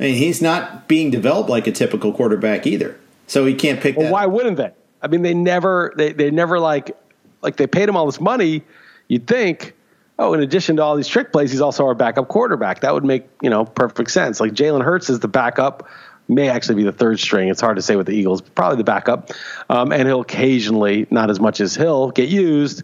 [0.00, 2.98] and he's not being developed like a typical quarterback either.
[3.28, 3.96] So he can't pick.
[3.96, 4.72] Well, why wouldn't they?
[5.00, 6.96] I mean, they never, they, they never like,
[7.40, 8.64] like they paid him all this money.
[9.06, 9.74] You'd think,
[10.18, 12.80] oh, in addition to all these trick plays, he's also our backup quarterback.
[12.80, 14.40] That would make you know perfect sense.
[14.40, 15.88] Like Jalen Hurts is the backup,
[16.28, 17.48] may actually be the third string.
[17.48, 19.30] It's hard to say with the Eagles, probably the backup.
[19.68, 22.82] Um, and he'll occasionally, not as much as Hill, get used.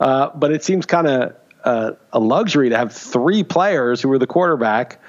[0.00, 4.18] Uh, but it seems kind of uh, a luxury to have three players who are
[4.18, 5.00] the quarterback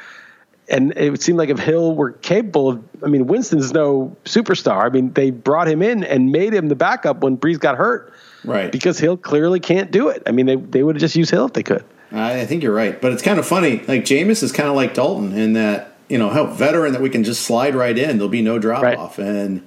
[0.70, 4.86] and it would seem like if Hill were capable of, I mean, Winston's no superstar.
[4.86, 8.14] I mean, they brought him in and made him the backup when Brees got hurt,
[8.44, 8.72] Right.
[8.72, 10.24] Because Hill clearly can't do it.
[10.26, 11.84] I mean, they they would have just used Hill if they could.
[12.12, 13.78] I I think you're right, but it's kind of funny.
[13.88, 17.10] Like Jameis is kind of like Dalton in that you know how veteran that we
[17.10, 18.18] can just slide right in.
[18.18, 18.98] There'll be no drop Right.
[18.98, 19.62] off, and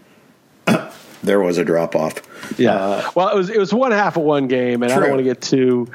[1.22, 2.14] there was a drop off.
[2.58, 2.74] Yeah.
[2.74, 5.18] Uh, well, it was it was one half of one game, and I don't want
[5.20, 5.88] to get too,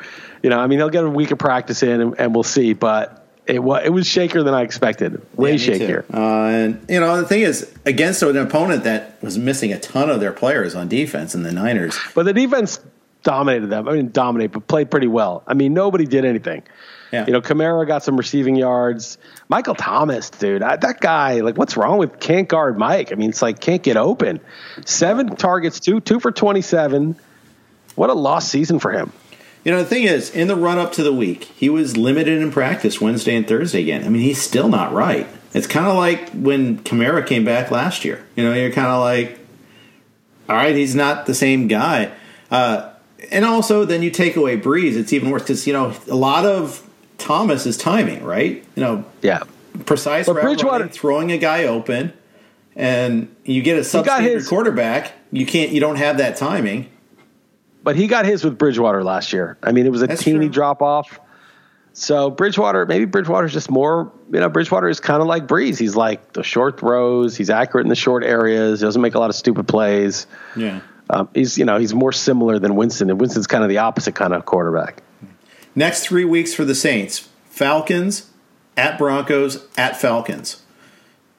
[0.44, 2.74] you know, I mean, he'll get a week of practice in, and, and we'll see.
[2.74, 3.21] But
[3.52, 5.22] it was it was shakier than I expected.
[5.38, 6.14] Way Yeah, shakier.
[6.14, 10.10] Uh, and you know the thing is, against an opponent that was missing a ton
[10.10, 12.00] of their players on defense in the Niners.
[12.16, 12.80] But the defense
[13.24, 13.88] dominated them.
[13.88, 15.44] I mean, dominate, but played pretty well.
[15.46, 16.64] I mean, nobody did anything.
[17.12, 17.26] Yeah.
[17.26, 19.18] You know, Kamara got some receiving yards.
[19.50, 23.12] Michael Thomas, dude, I, that guy, like, what's wrong with can't guard Mike?
[23.12, 24.40] I mean, it's like can't get open.
[24.86, 27.18] Seven targets, two two for twenty seven.
[27.96, 29.12] What a lost season for him.
[29.64, 32.42] You know, the thing is, in the run up to the week, he was limited
[32.42, 34.04] in practice Wednesday and Thursday again.
[34.04, 35.28] I mean, he's still not right.
[35.54, 38.26] It's kind of like when Kamara came back last year.
[38.36, 39.38] You know, you're kind of like,
[40.50, 42.12] all right, he's not the same guy.
[42.50, 42.90] Uh,
[43.32, 46.44] and also, then you take away Brees, it's even worse because, you know, a lot
[46.46, 46.82] of
[47.20, 48.64] Thomas is timing, right?
[48.76, 49.44] You know, Yeah.
[49.86, 52.14] precise But route Bridgewater- running, throwing a guy open,
[52.76, 55.12] and you get a got substandard his- quarterback.
[55.32, 56.88] You can't, you don't have that timing.
[57.84, 59.58] But he got his with Bridgewater last year.
[59.64, 60.50] I mean, it was a That's teeny true.
[60.50, 61.20] drop off.
[61.94, 65.78] So Bridgewater, maybe Bridgewater's just more, you know, Bridgewater is kind of like Brees.
[65.78, 67.36] He's like the short throws.
[67.36, 68.80] He's accurate in the short areas.
[68.80, 70.26] He doesn't make a lot of stupid plays.
[70.56, 70.82] Yeah.
[71.10, 74.16] Um, he's, you know, he's more similar than Winston, and Winston's kind of the opposite
[74.16, 75.04] kind of quarterback.
[75.76, 78.30] Next three weeks for the Saints: Falcons,
[78.78, 80.62] at Broncos, at Falcons.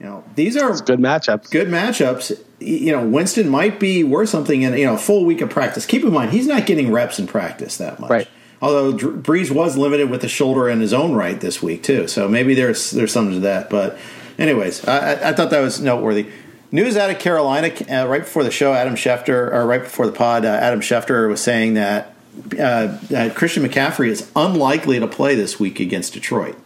[0.02, 1.48] You know, these are Good matchups.
[1.52, 2.36] good matchups.
[2.58, 5.86] You know, Winston might be worth something in you know a full week of practice.
[5.86, 8.10] Keep in mind, he's not getting reps in practice that much.
[8.10, 8.28] Right.
[8.60, 12.08] Although Dr- Brees was limited with the shoulder in his own right this week too,
[12.08, 13.70] so maybe there's there's something to that.
[13.70, 13.96] But,
[14.40, 16.26] anyways, I, I- thought that was noteworthy.
[16.72, 18.72] News out of Carolina uh, right before the show.
[18.74, 22.12] Adam Schefter, or right before the pod, uh, Adam Schefter was saying that
[22.58, 26.58] uh, that Christian McCaffrey is unlikely to play this week against Detroit.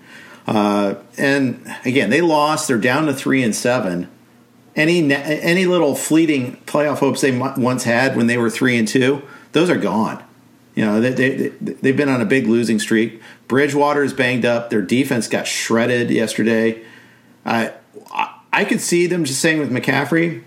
[0.47, 2.69] Uh, and again, they lost.
[2.69, 4.09] They're down to three and seven.
[4.75, 9.23] Any any little fleeting playoff hopes they once had when they were three and two,
[9.53, 10.23] those are gone.
[10.75, 13.21] You know they, they they've been on a big losing streak.
[13.49, 14.69] Bridgewater is banged up.
[14.71, 16.83] Their defense got shredded yesterday.
[17.45, 17.73] I
[18.13, 20.43] I- I could see them just saying with McCaffrey,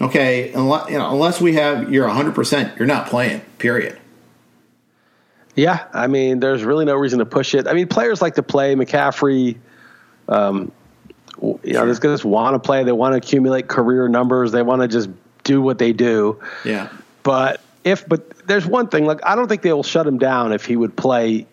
[0.00, 3.42] okay, unless, you know, unless we have you're 100, percent you're not playing.
[3.58, 3.98] Period.
[5.54, 7.66] Yeah, I mean, there's really no reason to push it.
[7.66, 8.74] I mean, players like to play.
[8.74, 9.58] McCaffrey,
[10.28, 10.72] um,
[11.40, 12.84] you know, they just want to play.
[12.84, 14.52] They want to accumulate career numbers.
[14.52, 15.10] They want to just
[15.44, 16.40] do what they do.
[16.64, 16.88] Yeah.
[17.22, 19.04] But if, but there's one thing.
[19.04, 21.46] Like, I don't think they will shut him down if he would play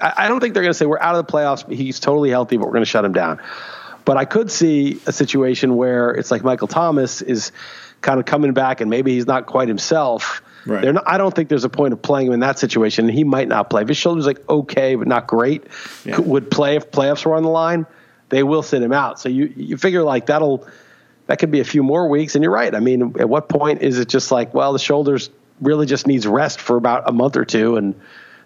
[0.00, 1.70] I, I don't think they're going to say we're out of the playoffs.
[1.72, 3.40] He's totally healthy, but we're going to shut him down.
[4.04, 7.52] But I could see a situation where it's like Michael Thomas is
[8.00, 10.42] kind of coming back, and maybe he's not quite himself.
[10.66, 10.92] Right.
[10.92, 13.08] Not, I don't think there's a point of playing him in that situation.
[13.08, 13.82] He might not play.
[13.82, 15.64] If his shoulder's like okay, but not great,
[16.04, 16.18] Yeah.
[16.18, 17.86] would play if playoffs were on the line.
[18.28, 19.20] They will sit him out.
[19.20, 20.66] So you you figure like that'll
[21.28, 22.34] that could be a few more weeks.
[22.34, 22.74] And you're right.
[22.74, 26.26] I mean, at what point is it just like well the shoulders really just needs
[26.26, 27.94] rest for about a month or two, and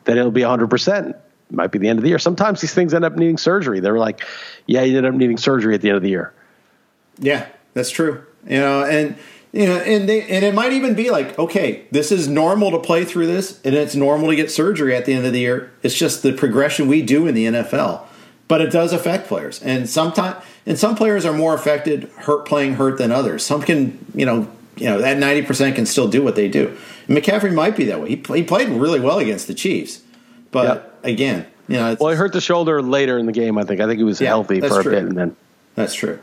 [0.05, 1.17] then it'll be 100 percent.
[1.51, 2.19] Might be the end of the year.
[2.21, 3.81] Sometimes these things end up needing surgery.
[3.81, 4.25] They're like,
[4.67, 6.33] yeah, you end up needing surgery at the end of the year.
[7.19, 8.25] Yeah, that's true.
[8.47, 9.17] You know, and
[9.53, 12.79] you know, and they and it might even be like, okay, this is normal to
[12.79, 15.71] play through this, and it's normal to get surgery at the end of the year.
[15.83, 18.03] It's just the progression we do in the NFL,
[18.49, 22.75] but it does affect players, and sometimes and some players are more affected hurt playing
[22.75, 23.45] hurt than others.
[23.45, 26.77] Some can, you know, you know that ninety percent can still do what they do.
[27.09, 28.11] And McCaffrey might be that way.
[28.11, 30.01] He, he played really well against the Chiefs,
[30.53, 30.99] but Yep.
[31.05, 33.59] again, you know, it's, Well, he hurt the shoulder later in the game.
[33.59, 33.81] I think.
[33.81, 34.93] I think he was Yeah, healthy for a true.
[34.93, 35.37] bit, and then
[35.75, 36.21] That's true.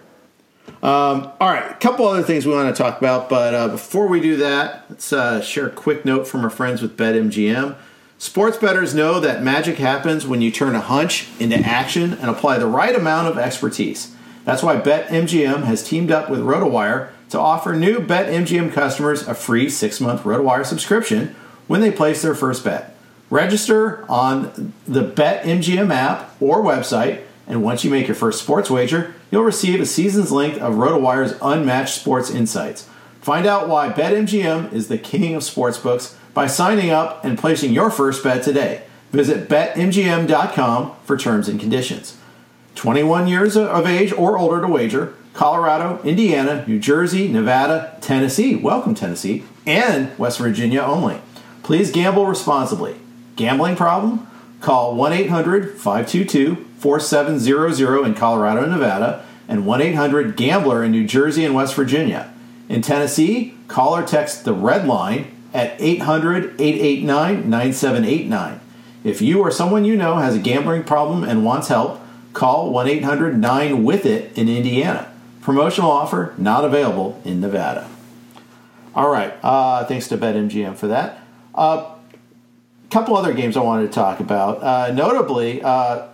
[0.83, 4.07] Um, all right, a couple other things we want to talk about, but uh, before
[4.07, 7.75] we do that, let's uh, share a quick note from our friends with BetMGM.
[8.19, 12.57] Sports bettors know that magic happens when you turn a hunch into action and apply
[12.57, 14.15] the right amount of expertise.
[14.43, 19.69] That's why BetMGM has teamed up with RotoWire to offer new BetMGM customers a free
[19.69, 21.35] six month RotoWire subscription
[21.67, 22.95] when they place their first bet.
[23.29, 29.13] Register on the BetMGM app or website, and once you make your first sports wager,
[29.31, 32.89] you'll receive a season's length of RotoWire's unmatched sports insights.
[33.21, 37.89] Find out why BetMGM is the king of sportsbooks by signing up and placing your
[37.89, 38.83] first bet today.
[39.11, 42.17] Visit BetMGM.com for terms and conditions.
[42.75, 48.95] 21 years of age or older to wager, Colorado, Indiana, New Jersey, Nevada, Tennessee, welcome
[48.95, 51.21] Tennessee, and West Virginia only.
[51.63, 52.95] Please gamble responsibly.
[53.35, 54.27] Gambling problem?
[54.61, 61.05] Call 1 800 522 4700 in Colorado and Nevada and 1 800 Gambler in New
[61.05, 62.33] Jersey and West Virginia.
[62.69, 68.59] In Tennessee, call or text the red line at 800 889 9789.
[69.03, 72.01] If you or someone you know has a gambling problem and wants help,
[72.33, 75.11] call 1 800 9 with it in Indiana.
[75.41, 77.89] Promotional offer not available in Nevada.
[78.93, 79.33] All right.
[79.43, 81.21] Uh, thanks to BetMGM for that.
[81.55, 81.93] Uh,
[82.89, 84.63] couple other games I wanted to talk about.
[84.63, 86.07] Uh, notably, uh,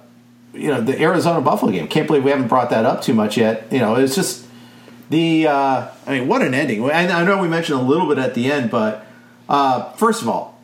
[0.54, 1.88] you know, the Arizona Buffalo game.
[1.88, 3.72] Can't believe we haven't brought that up too much yet.
[3.72, 4.46] You know, it's just
[5.10, 5.48] the.
[5.48, 6.84] Uh, I mean, what an ending!
[6.90, 9.06] I, I know we mentioned a little bit at the end, but
[9.50, 10.60] uh, first of all,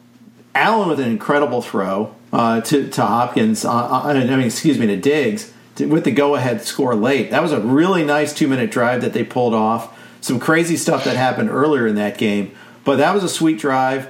[0.55, 3.65] Allen with an incredible throw uh, to to Hopkins.
[3.65, 7.31] Uh, I mean, excuse me, to Diggs with the go-ahead score late.
[7.31, 9.97] That was a really nice two-minute drive that they pulled off.
[10.21, 12.51] Some crazy stuff that happened earlier in that game,
[12.83, 14.09] but that was a sweet drive,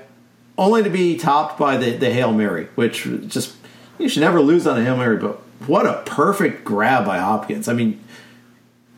[0.59, 3.55] only to be topped by the, the hail mary, which just
[3.97, 5.17] you should never lose on a hail mary.
[5.17, 7.67] But what a perfect grab by Hopkins!
[7.67, 7.99] I mean,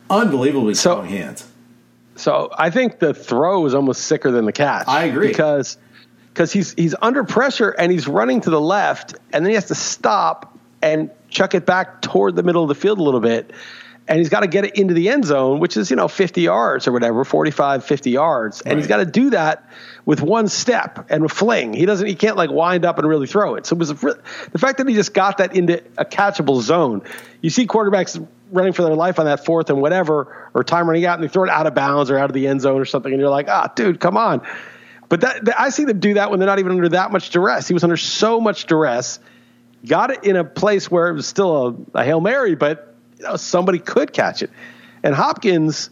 [0.09, 1.47] unbelievably So- strong hands.
[2.15, 4.87] So I think the throw is almost sicker than the catch.
[4.87, 5.29] I agree.
[5.29, 5.77] because
[6.33, 9.67] because he's he's under pressure and he's running to the left and then he has
[9.67, 13.51] to stop and chuck it back toward the middle of the field a little bit
[14.07, 16.41] and he's got to get it into the end zone which is you know 50
[16.41, 18.61] yards or whatever 45 50 yards.
[18.61, 19.69] And he's got to do that
[20.05, 21.73] with one step and a fling.
[21.73, 23.65] He doesn't he can't like wind up and really throw it.
[23.65, 27.03] So it was a, the fact that he just got that into a catchable zone.
[27.41, 31.05] You see quarterbacks running for their life on that fourth and whatever or time running
[31.05, 32.85] out and they throw it out of bounds or out of the end zone or
[32.85, 34.41] something and you're like ah dude come on.
[35.07, 37.29] But that, that- I see them do that when they're not even under that much
[37.31, 37.67] duress.
[37.67, 39.19] He was under so much duress,
[39.85, 42.90] got it in a place where it was still a, a hail mary, but
[43.21, 44.49] you know somebody could catch it.
[45.03, 45.89] And Hopkins,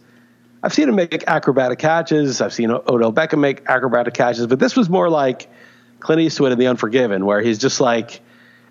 [0.62, 2.40] I've seen him make acrobatic catches.
[2.40, 5.48] I've seen Odell Beckham make acrobatic catches, but this was more like
[6.00, 8.20] Clint Eastwood in The Unforgiven, where he's just like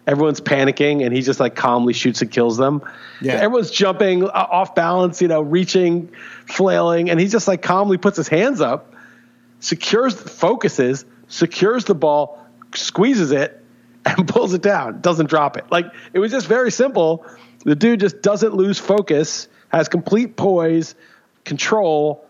[0.06, 2.82] everyone's panicking and he just like calmly shoots and kills them.
[3.22, 3.34] Yeah.
[3.34, 6.10] Everyone's jumping uh, off balance, you know, reaching,
[6.48, 8.96] flailing, and he just like calmly puts his hands up
[9.62, 13.64] secures, focuses, secures the ball, squeezes it,
[14.06, 15.02] and pulls it down.
[15.02, 15.66] Doesn't drop it.
[15.72, 17.26] Like it was just very simple.
[17.66, 20.96] The dude just doesn't lose focus, has complete poise,
[21.46, 22.26] control,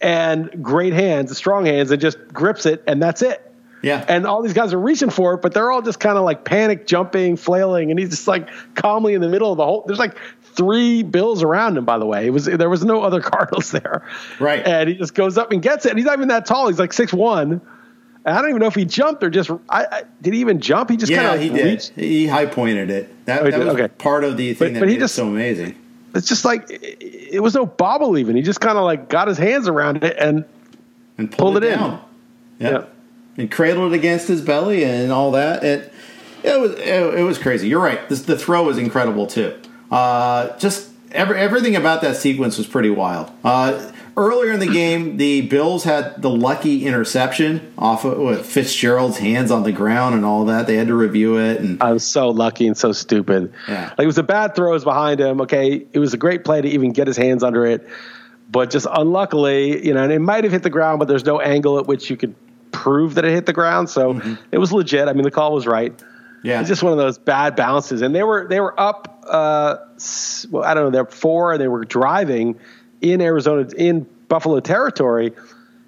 [0.00, 3.40] and great hands, strong hands, and just grips it, and that's it.
[3.82, 4.02] Yeah.
[4.08, 6.44] And all these guys are reaching for it, but they're all just kind of like
[6.44, 9.84] panic jumping, flailing, and he's just like calmly in the middle of the whole.
[9.86, 12.26] There's like three bills around him, by the way.
[12.26, 14.02] It was there was no other Cardinals there,
[14.40, 14.66] Right.
[14.66, 15.90] And he just goes up and gets it.
[15.90, 16.68] And he's not even that tall.
[16.68, 17.60] He's like six one.
[18.26, 19.50] And I don't even know if he jumped or just.
[19.68, 20.90] I, I did he even jump?
[20.90, 21.64] He just Yeah, kind he of did.
[21.64, 21.92] reached.
[21.94, 23.26] He high pointed it.
[23.26, 23.88] That, Oh, that was Okay.
[23.88, 25.74] part of the thing But- that but he made just- it so amazing.
[26.14, 26.96] It's just like it,
[27.34, 28.36] it was no bobble even.
[28.36, 30.44] He just kind of like got his hands around it and
[31.18, 31.78] And pulled, Pulled it, it in.
[31.78, 32.00] down.
[32.60, 32.72] Yep.
[32.72, 33.42] Yeah.
[33.42, 35.64] And cradled it against his belly and all that.
[35.64, 35.92] It,
[36.44, 37.68] It was it, it was crazy.
[37.68, 38.08] You're right.
[38.08, 39.54] This, the throw was incredible too.
[39.90, 43.30] Uh, just every, everything about that sequence was pretty wild.
[43.42, 49.18] Uh, earlier in the game, the Bills had the lucky interception off of with Fitzgerald's
[49.18, 50.66] hands on the ground and all that.
[50.66, 51.60] They had to review it.
[51.60, 53.52] And I was so lucky and so stupid.
[53.68, 53.90] Yeah.
[53.96, 54.70] Like it was a bad throw.
[54.70, 55.40] It was behind him.
[55.42, 57.86] Okay, it was a great play to even get his hands under it,
[58.50, 61.40] but just unluckily, you know, and it might have hit the ground, but there's no
[61.40, 62.34] angle at which you could
[62.72, 63.88] prove that it hit the ground.
[63.90, 64.20] So
[64.52, 65.08] it was legit.
[65.08, 65.92] I mean, the call was right.
[66.42, 69.24] yeah, It's just one of those bad bounces, and they were they were up.
[69.26, 69.76] Uh,
[70.50, 70.90] well, I don't know.
[70.90, 72.58] They're four, and they were driving
[73.12, 75.32] in Arizona in Buffalo territory,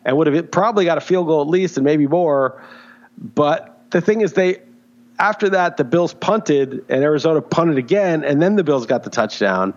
[0.04, 2.62] and would have probably got a field goal at least, and maybe more.
[3.18, 4.62] But the thing is, they
[5.18, 9.10] after that the Bills punted, and Arizona punted again, and then the Bills got the
[9.10, 9.74] touchdown.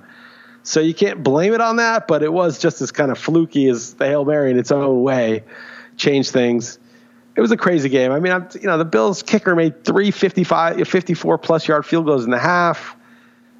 [0.63, 3.69] So you can't blame it on that, but it was just as kind of fluky
[3.69, 5.43] as the hail mary in its own way,
[5.97, 6.77] changed things
[7.39, 8.11] it was a crazy game.
[8.11, 12.05] I mean, I'm, you know, the Bills kicker made three 55, 54 plus yard field
[12.05, 12.97] goals in the half.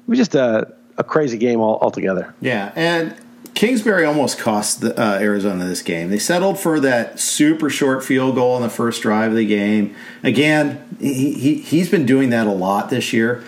[0.02, 2.34] It was just a, a crazy game all, altogether.
[2.42, 2.72] yeah.
[2.76, 3.16] And
[3.60, 6.08] Kingsbury almost cost the, uh, Arizona this game.
[6.08, 9.94] They settled for that super short field goal in the first drive of the game.
[10.22, 13.44] Again, he, he he's been doing that a lot this year.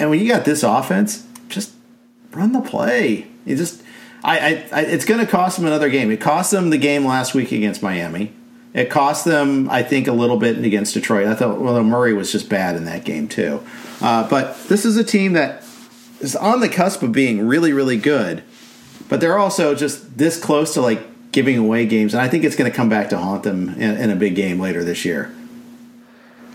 [0.00, 1.72] And when you got this offense, just
[2.32, 3.28] run the play.
[3.46, 3.80] You just,
[4.24, 6.10] I, I, I it's going to cost them another game.
[6.10, 8.32] It cost them the game last week against Miami.
[8.72, 11.28] It cost them, I think, a little bit against Detroit.
[11.28, 13.62] I thought, well, Murray was just bad in that game too.
[14.00, 15.64] Uh, but this is a team that
[16.18, 18.42] is on the cusp of being really, really good.
[19.14, 22.56] But they're also just this close to like giving away games, and I think it's
[22.56, 25.32] going to come back to haunt them in, in a big game later this year.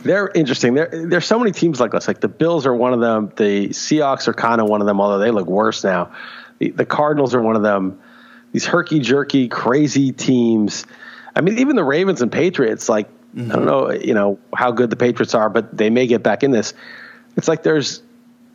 [0.03, 0.74] They're interesting.
[0.74, 2.05] There, there's so many teams like this.
[2.05, 3.32] Like the Bills are one of them.
[3.38, 6.12] The Seahawks are kind of one of them, although they look worse now.
[6.57, 7.97] The, the Cardinals are one of them.
[8.51, 10.86] These herky jerky, crazy teams.
[11.34, 12.89] I mean, even the Ravens and Patriots.
[12.89, 13.64] Like I don't mm-hmm.
[13.64, 16.74] know, you know how good the Patriots are, but they may get back in this.
[17.38, 18.01] It's like there's.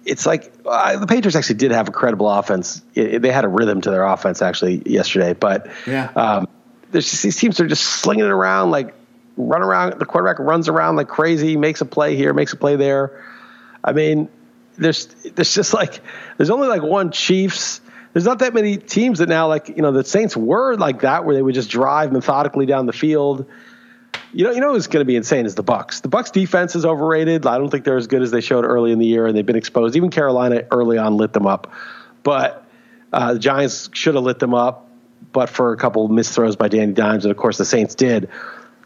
[0.04, 2.82] It's like uh, the Patriots actually did have a credible offense.
[2.94, 6.10] It- it- they had a rhythm to their offense actually yesterday, but Yeah.
[6.16, 6.48] um,
[6.90, 8.94] there's just, these teams are just slinging it around like
[9.36, 9.98] run around.
[9.98, 13.24] The quarterback runs around like crazy, makes a play here, makes a play there.
[13.82, 14.28] I mean,
[14.78, 16.00] there's there's just like
[16.36, 17.80] there's only like one Chiefs.
[18.12, 21.24] There's not that many teams that now like you know the Saints were like that
[21.24, 23.46] where they would just drive methodically down the field.
[24.32, 26.00] You know, you know what's going to be insane is the Bucks.
[26.00, 27.46] The Bucks defense is overrated.
[27.46, 29.46] I don't think they're as good as they showed early in the year, and they've
[29.46, 29.96] been exposed.
[29.96, 31.72] Even Carolina early on lit them up,
[32.22, 32.66] but
[33.12, 34.88] uh, the Giants should have lit them up,
[35.32, 37.94] but for a couple of missed throws by Danny Dimes, and of course the Saints
[37.94, 38.28] did.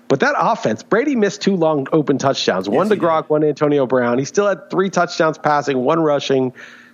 [0.08, 2.68] But that offense, Brady missed two long open touchdowns.
[2.68, 3.04] one to did.
[3.04, 4.18] Gronk, one to Antonio Brown.
[4.18, 6.52] He still had three touchdowns passing, one rushing,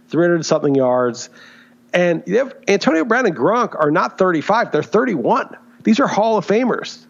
[0.08, 1.30] 300 something yards.
[1.92, 5.56] And you have Antonio Brown and Gronk are not 35, they're 31.
[5.84, 7.04] These are Hall of Famers.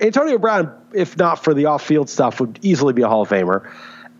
[0.00, 3.28] Antonio Brown, if not for the off field stuff, would easily be a Hall of
[3.28, 3.70] Famer.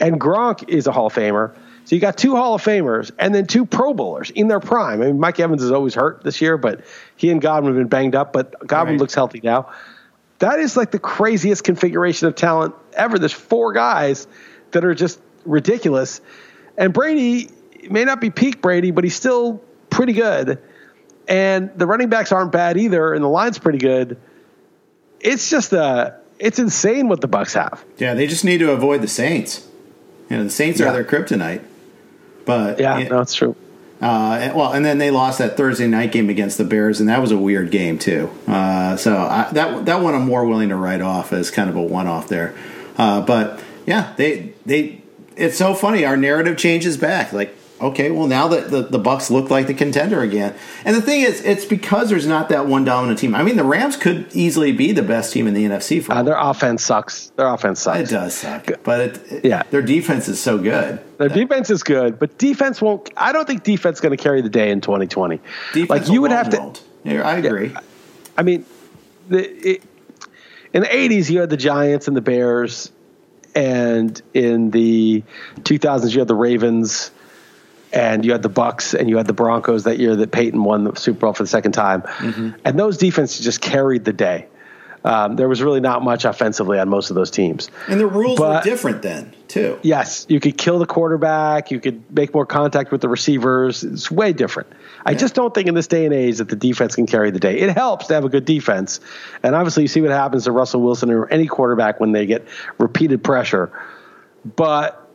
[0.01, 1.55] And Gronk is a Hall of Famer.
[1.85, 5.01] So you got two Hall of Famers and then two Pro Bowlers in their prime.
[5.01, 6.81] I mean, Mike Evans is always hurt this year, but
[7.15, 9.01] he and Godwin have been banged up, but Godwin Right.
[9.01, 9.71] looks healthy now.
[10.41, 13.19] That is like the craziest configuration of talent ever.
[13.21, 14.27] There's four guys
[14.73, 16.21] that are just ridiculous.
[16.77, 17.51] And Brady
[17.89, 20.59] may not be peak Brady, but he's still pretty good.
[21.29, 24.17] And the running backs aren't bad either, and the line's pretty good.
[25.21, 27.83] It's just uh it's insane what the Bucks have.
[27.99, 29.67] Yeah, they just need to avoid the Saints.
[30.29, 30.89] You know, the Saints Yeah.
[30.89, 31.63] are their kryptonite.
[32.45, 33.57] But Yeah, yeah, no, it's true.
[34.03, 37.09] Uh, and- well, and then they lost that Thursday night game against the Bears, and
[37.09, 38.29] that was a weird game too.
[38.47, 41.77] Uh, so I, that that one I'm more willing to write off as kind of
[41.77, 42.55] a one off there.
[42.99, 45.01] Uh, but yeah, they they
[45.37, 46.05] it's so funny.
[46.05, 47.33] Our narrative changes back.
[47.33, 50.55] Like okay, well now that the, the Bucks look like the contender again,
[50.85, 53.35] and the thing is, it's because there's not that one dominant team.
[53.35, 56.23] I mean, the Rams could easily be the best team in the NFC for Uh,
[56.23, 57.29] their offense sucks.
[57.37, 57.99] Their offense sucks.
[58.01, 59.63] it does suck, but it, Yeah.
[59.71, 61.01] their defense is so good.
[61.19, 63.11] Their defense is good, but defense won't.
[63.17, 65.41] I don't think defense is going to carry the day in 2020.
[65.73, 66.59] Defense like you would have to.
[66.59, 66.83] won't.
[67.05, 67.75] Yeah, I agree.
[68.37, 68.65] I mean,
[69.29, 69.83] the, it,
[70.73, 72.91] in the 80s, you had the Giants and the Bears,
[73.55, 75.23] and in the
[75.63, 77.11] 2000s, you had the Ravens,
[77.97, 80.85] and you had the Bucks, and you had the Broncos that year that Peyton won
[80.85, 82.03] the Super Bowl for the second time,
[82.65, 84.47] and those defenses just carried the day.
[85.03, 87.71] Um, there was really not much offensively on most of those teams.
[87.89, 89.79] And the rules But- were different then too.
[89.83, 91.71] Yes, you could kill the quarterback.
[91.71, 93.85] You could make more contact with the receivers.
[93.85, 94.69] It's way different.
[95.07, 97.39] I just don't think in this day and age that the defense can carry the
[97.39, 97.61] day.
[97.61, 98.99] It helps to have a good defense,
[99.45, 102.45] and obviously you see what happens to Russell Wilson or any quarterback when they get
[102.79, 103.71] repeated pressure.
[104.57, 105.06] But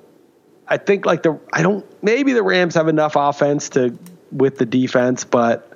[0.71, 3.97] I think like the I don't maybe the Rams have enough offense to
[4.31, 5.69] with the defense, but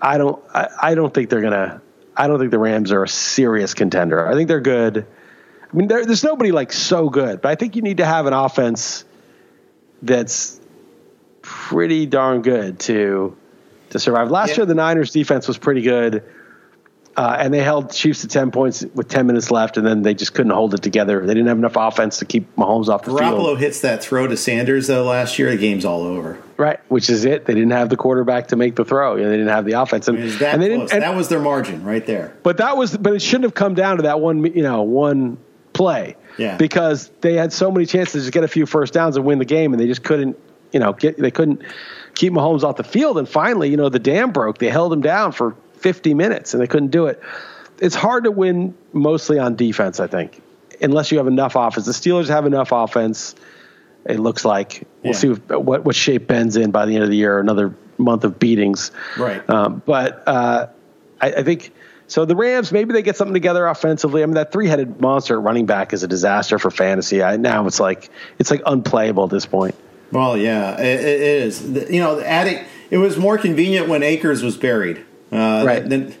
[0.00, 1.82] I don't I, I don't think they're gonna
[2.16, 4.26] I don't think the Rams are a serious contender.
[4.26, 5.06] I think they're good.
[5.70, 8.24] I mean, there, there's nobody like so good, but I think you need to have
[8.24, 9.04] an offense
[10.00, 10.58] that's
[11.42, 13.36] pretty darn good to
[13.90, 14.30] to survive.
[14.30, 14.56] Last Yeah.
[14.56, 16.22] year, the Niners' defense was pretty good,
[17.18, 20.14] uh, and they held Chiefs to ten points with ten minutes left, and then they
[20.14, 21.26] just couldn't hold it together.
[21.26, 23.40] They didn't have enough offense to keep Mahomes off the Garoppolo field.
[23.40, 25.50] Garoppolo hits that throw to Sanders though last year.
[25.50, 26.38] The game's all over.
[26.56, 27.44] Right, which is it.
[27.44, 29.16] They didn't have the quarterback to make the throw.
[29.16, 30.92] You know, they didn't have the offense, and, It was that and they didn't.
[30.92, 32.36] and- that was their margin right there.
[32.44, 35.38] But that was, but it shouldn't have come down to that one, you know, one
[35.72, 36.16] play.
[36.36, 36.56] Yeah.
[36.56, 39.44] Because they had so many chances to get a few first downs and win the
[39.44, 40.38] game, and they just couldn't,
[40.72, 41.62] you know, get they couldn't
[42.14, 43.18] keep Mahomes off the field.
[43.18, 44.58] And finally, you know, the dam broke.
[44.58, 47.20] They held him down for 50 minutes, and they couldn't do it.
[47.80, 50.40] It's hard to win mostly on defense, I think,
[50.80, 51.86] unless you have enough offense.
[51.86, 53.34] The Steelers have enough offense.
[54.04, 55.18] It looks like we'll Yeah.
[55.18, 57.38] see what what shape Ben's in by the end of the year.
[57.38, 59.48] Another month of beatings, Right.
[59.50, 60.66] Um, but uh,
[61.20, 61.72] I, I think
[62.06, 62.24] so.
[62.24, 64.22] The Rams maybe they get something together offensively.
[64.22, 67.22] I mean, that three-headed monster running back is a disaster for fantasy.
[67.22, 68.08] I, now it's like
[68.38, 69.74] it's like unplayable at this point.
[70.10, 71.62] Well, yeah, it, it is.
[71.90, 75.04] You know, adding it was more convenient when Akers was buried.
[75.30, 75.88] Uh, Right.
[75.88, 76.14] Then,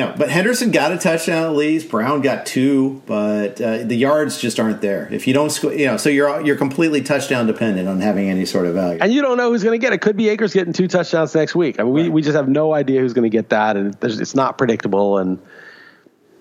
[0.00, 1.88] know, but Henderson got a touchdown at least.
[1.88, 5.08] Brown got two, but uh, the yards just aren't there.
[5.12, 8.44] If you don't, sco- you know, so you're you're completely touchdown dependent on having any
[8.44, 8.98] sort of value.
[9.00, 10.00] And you don't know who's going to get it.
[10.00, 11.78] Could be Akers getting two touchdowns next week.
[11.80, 14.20] I mean, we, we just have no idea who's going to get that, and there's,
[14.20, 15.18] it's not predictable.
[15.18, 15.40] And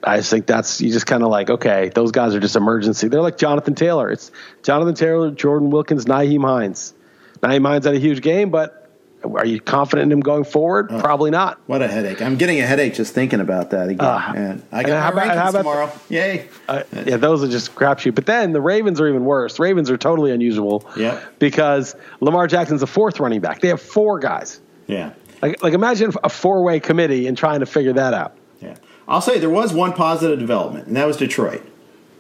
[0.04, 3.08] I just think that's you just kind of like okay, those guys are just emergency.
[3.08, 4.10] They're like Jonathan Taylor.
[4.10, 4.32] It's
[4.64, 6.94] Jonathan Taylor, Jordan Wilkins, Nyheim Hines.
[7.42, 8.83] Nyheim Hines had a huge game, but
[9.24, 10.90] are you confident in him going forward?
[10.90, 11.60] Probably not.
[11.68, 12.22] What a headache!
[12.22, 14.06] I'm getting a headache just thinking about that again.
[14.06, 14.64] Uh, man.
[14.72, 15.92] I got how my about- how about- tomorrow.
[16.10, 16.48] Yay!
[16.68, 18.16] Uh, yeah, those are just crapshoot.
[18.16, 19.60] But then the Ravens are even worse.
[19.60, 20.86] Ravens are totally unusual.
[20.98, 21.40] Yep.
[21.40, 23.62] Because Lamar Jackson's a fourth running back.
[23.62, 24.60] They have four guys.
[24.88, 25.12] Yeah,
[25.42, 28.36] Like, like imagine a four-way committee and trying to figure that out.
[28.62, 28.76] yeah.
[29.08, 31.62] I'll say there was one positive development, and that was Detroit.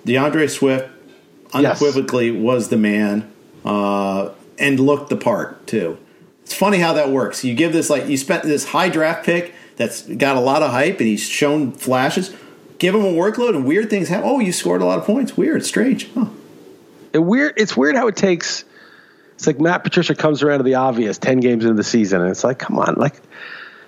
[0.05, 0.89] D'Andre Swift
[1.53, 3.31] unequivocally was the man
[3.65, 4.29] uh,
[4.59, 5.97] and looked the part too.
[6.43, 7.43] It's funny how that works.
[7.43, 10.71] You give this like you spent this high draft pick that's got a lot of
[10.71, 12.35] hype and he's shown flashes.
[12.79, 14.29] Give him a workload and weird things happen.
[14.29, 15.37] Oh, you scored a lot of points.
[15.37, 16.11] Weird, strange.
[16.13, 16.25] Huh.
[17.13, 17.53] It weird.
[17.57, 18.65] It's weird how it takes.
[19.35, 22.29] It's like Matt Patricia comes around to the obvious ten games into the season, and
[22.29, 23.15] it's like, come on, like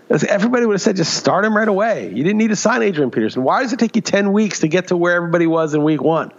[0.09, 2.09] everybody would have said, just start him right away.
[2.09, 3.43] You didn't need to sign Adrian Peterson.
[3.43, 6.01] Why does it take you ten weeks to get to where everybody was in week
[6.01, 6.31] one?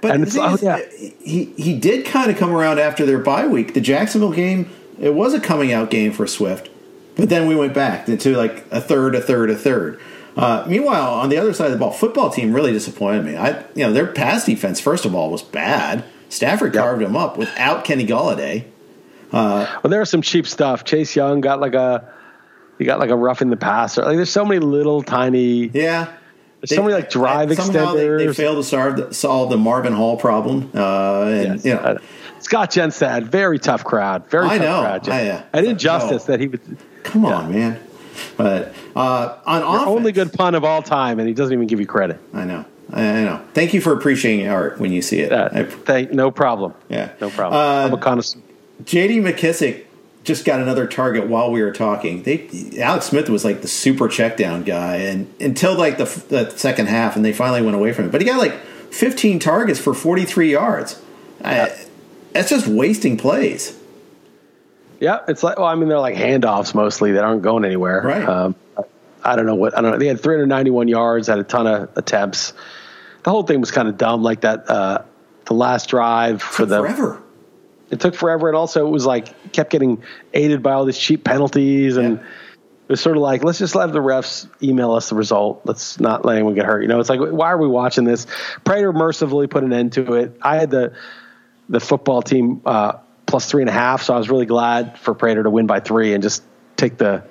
[0.00, 3.18] But and it's oh is, yeah, he he did kind of come around after their
[3.18, 3.74] bye week.
[3.74, 4.70] The Jacksonville game,
[5.00, 6.68] it was a coming out game for Swift,
[7.16, 10.00] but then we went back to like a third, a third, a third.
[10.36, 13.36] Uh, meanwhile, on the other side of the ball, football team really disappointed me.
[13.36, 16.04] I, you know, their pass defense first of all was bad.
[16.28, 16.82] Stafford Yep.
[16.82, 18.64] carved him up without Kenny Golladay.
[19.32, 20.84] well, there was some cheap stuff.
[20.84, 22.12] Chase Young got like a.
[22.78, 24.02] He got like a rough in the passer.
[24.02, 25.68] Like there's so many little tiny.
[25.68, 26.12] Yeah.
[26.60, 29.92] There's so many like drive somehow they, they failed to solve the, solve the Marvin
[29.92, 30.70] Hall problem.
[30.74, 31.64] Uh, and, Yes.
[31.64, 31.98] you know, Uh,
[32.44, 34.28] Scott Jenstad, very tough crowd.
[34.28, 34.80] Very I tough know.
[34.82, 35.08] crowd.
[35.08, 36.32] I, uh, and injustice no.
[36.32, 36.60] that he would.
[37.02, 37.80] come on, man.
[38.36, 41.80] But uh, on offense, Only good pun of all time, and he doesn't even give
[41.80, 42.20] you credit.
[42.34, 42.66] I know.
[42.92, 43.42] I know.
[43.54, 45.32] Thank you for appreciating art when you see it.
[45.32, 46.74] Uh, I- thank, no problem.
[46.90, 47.12] Yeah.
[47.18, 47.58] No problem.
[47.58, 48.40] Uh, I'm a connoisseur.
[48.84, 49.20] J.D.
[49.20, 49.86] McKissic
[50.22, 52.24] just got another target while we were talking.
[52.24, 56.50] They Alex Smith was like the super check down guy, and until like the, the
[56.50, 58.12] second half, and they finally went away from it.
[58.12, 58.54] But he got like
[58.90, 61.00] 15 targets for 43 yards.
[61.42, 61.74] I,
[62.34, 63.78] that's just wasting plays.
[65.00, 68.02] Yeah, it's like well, I mean, they're like handoffs mostly that aren't going anywhere.
[68.02, 68.28] Right.
[68.28, 68.54] Um,
[69.22, 69.98] I don't know what I don't know.
[69.98, 72.52] They had 391 yards, had a ton of attempts.
[73.22, 74.68] The whole thing was kind of dumb, like that.
[74.68, 75.02] Uh,
[75.46, 77.22] the last drive for Took the forever.
[77.90, 81.24] it took forever, and also it was like kept getting aided by all these cheap
[81.24, 82.24] penalties, and Yeah.
[82.24, 85.60] it was sort of like let's just let the refs email us the result.
[85.64, 86.82] Let's not let anyone get hurt.
[86.82, 88.26] You know, it's like why are we watching this?
[88.64, 90.34] Prater mercifully put an end to it.
[90.40, 90.94] I had the
[91.68, 92.94] the football team uh,
[93.26, 95.80] plus three and a half, so I was really glad for Prater to win by
[95.80, 96.42] three and just
[96.76, 97.22] take the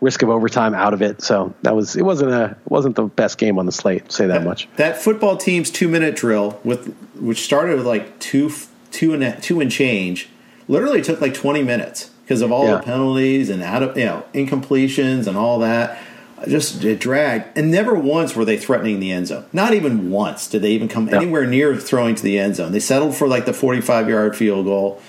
[0.00, 1.22] risk of overtime out of it.
[1.22, 4.12] So that was it wasn't a it wasn't the best game on the slate.
[4.12, 4.68] Say that much.
[4.76, 8.50] That football team's two minute drill with which started with like two
[8.90, 10.28] two and a, two and change,
[10.68, 12.76] literally took like twenty minutes because of all Yeah.
[12.76, 15.98] the penalties and out of you know incompletions and all that.
[16.46, 19.44] Just it dragged, and never once were they threatening the end zone.
[19.52, 22.72] Not even once did they even come anywhere near throwing to the end zone.
[22.72, 25.00] They settled for like the forty-five yard field goal.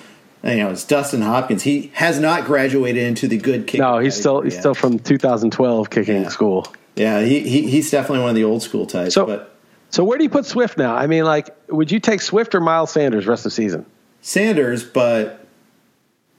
[0.42, 1.64] And, you know, it's Dustin Hopkins.
[1.64, 3.84] He has not graduated into the good kicker.
[3.84, 4.62] No, he's still he's yet.
[4.62, 6.30] still from 2012 kicking Yeah.
[6.30, 6.66] school.
[6.96, 7.22] yeah.
[7.22, 9.14] He, he he's definitely one of the old school types.
[9.16, 9.54] So- but
[9.90, 10.96] So where do you put Swift now?
[10.96, 13.86] I mean, like, would you take Swift or Miles Sanders rest of the season?
[14.22, 15.46] Sanders, but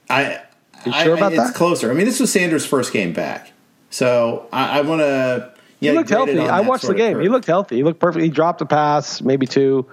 [0.09, 0.39] I,
[0.85, 1.53] You I- sure about it's that?
[1.55, 1.91] closer.
[1.91, 3.50] I mean, this was Sanders' first game back,
[3.91, 6.39] so I, I want to he looked healthy.
[6.39, 7.19] I watched the game.
[7.19, 7.75] He looked healthy.
[7.77, 8.23] He looked perfect.
[8.23, 9.87] He dropped a pass, maybe two.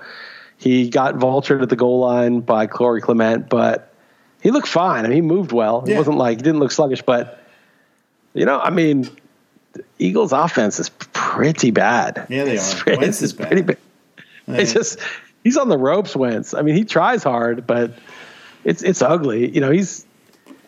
[0.58, 3.92] He got vultured at the goal line by Corey Clement, but
[4.42, 5.04] he looked fine.
[5.04, 5.84] I mean, he moved well.
[5.84, 5.98] It Yeah.
[5.98, 7.42] wasn't like he didn't look sluggish, but
[8.34, 9.08] you know, I mean,
[9.72, 12.26] the Eagles' offense is pretty bad.
[12.28, 12.96] Yeah, they It's are.
[12.96, 13.66] Wentz is bad.
[13.66, 13.78] bad.
[14.48, 14.98] It's just
[15.44, 16.54] he's on the ropes, Wentz.
[16.54, 17.92] I mean, he tries hard, but
[18.64, 19.48] it's it's ugly.
[19.48, 20.04] You know, he's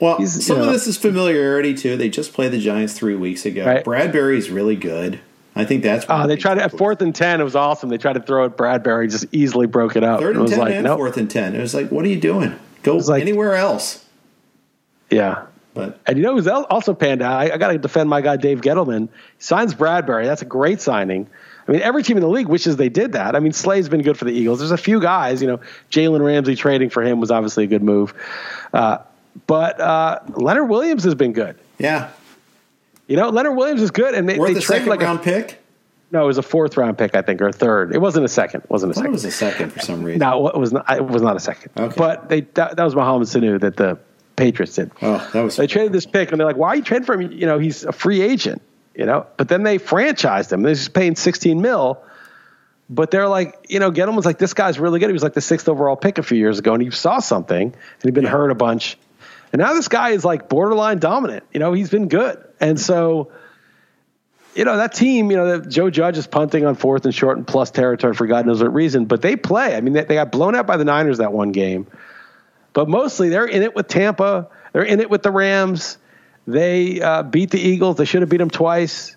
[0.01, 1.97] Well, He's, some you of this is familiarity too.
[1.97, 3.67] They just played the Giants three weeks ago.
[3.67, 3.85] Right.
[3.85, 5.21] Bradberry's really good.
[5.55, 6.07] I think that's.
[6.09, 7.41] oh, they tried at fourth and ten.
[7.41, 7.91] It was awesome.
[7.91, 8.57] They tried to throw it.
[8.57, 10.21] Bradberry just easily broke it up.
[10.21, 10.99] third it and was ten like, and nope.
[10.99, 11.55] fourth and ten.
[11.55, 12.57] It was like, what are you doing?
[12.83, 14.05] Go like- anywhere else.
[15.11, 15.47] Yeah.
[15.73, 17.33] But And you know who's also panned out?
[17.33, 19.09] I, I got to defend my guy Dave Gettleman.
[19.37, 20.25] He signs Bradberry.
[20.25, 21.29] That's a great signing.
[21.69, 23.37] I mean, every team in the league wishes they did that.
[23.37, 24.59] I mean, Slay's been good for the Eagles.
[24.59, 25.41] There's a few guys.
[25.41, 28.15] You know, Jalen Ramsey trading for him was obviously a good move.
[28.73, 28.99] Uh,
[29.47, 31.57] but uh, Leonard Williams has been good.
[31.79, 32.11] yeah,
[33.07, 35.21] You know, Leonard Williams is good, and they, worth they the traded second like round
[35.21, 35.63] a, pick.
[36.11, 37.95] no, it was a fourth round pick, I think, or a third.
[37.95, 38.63] It wasn't a second.
[38.65, 39.11] It wasn't a I second.
[39.11, 40.21] it was a second for some reason.
[40.21, 40.91] No, it was not.
[40.91, 41.73] It was not a second.
[41.77, 41.95] Okay.
[41.97, 43.99] But they that, that was Mohamed Sanu that the
[44.37, 44.91] Patriots did.
[45.03, 47.21] Oh, that was They traded this pick, and they're like, "Why are you trading for
[47.21, 47.33] him?
[47.33, 48.63] You know, he's a free agent."
[48.95, 50.63] You know, but then they franchised him.
[50.63, 52.03] They're just paying 16 mil.
[52.93, 55.09] But they're like, you know, Gettleman's like, this guy's really good.
[55.09, 57.63] He was like the sixth overall pick a few years ago, and he saw something,
[57.63, 58.99] and he'd been hurt a bunch.
[59.53, 61.45] And now this guy is like borderline dominant.
[61.53, 62.43] You know, he's been good.
[62.61, 63.33] And so,
[64.55, 67.37] you know, that team, you know, that Joe Judge is punting on fourth and short
[67.37, 69.75] and plus territory for God knows what reason, but they play.
[69.75, 71.87] I mean, they, they got blown out by the Niners that one game,
[72.73, 74.49] but mostly they're in it with Tampa.
[74.73, 75.99] They're in it with the Rams.
[76.47, 77.97] They uh, beat the Eagles.
[77.97, 79.17] They should have beat them twice.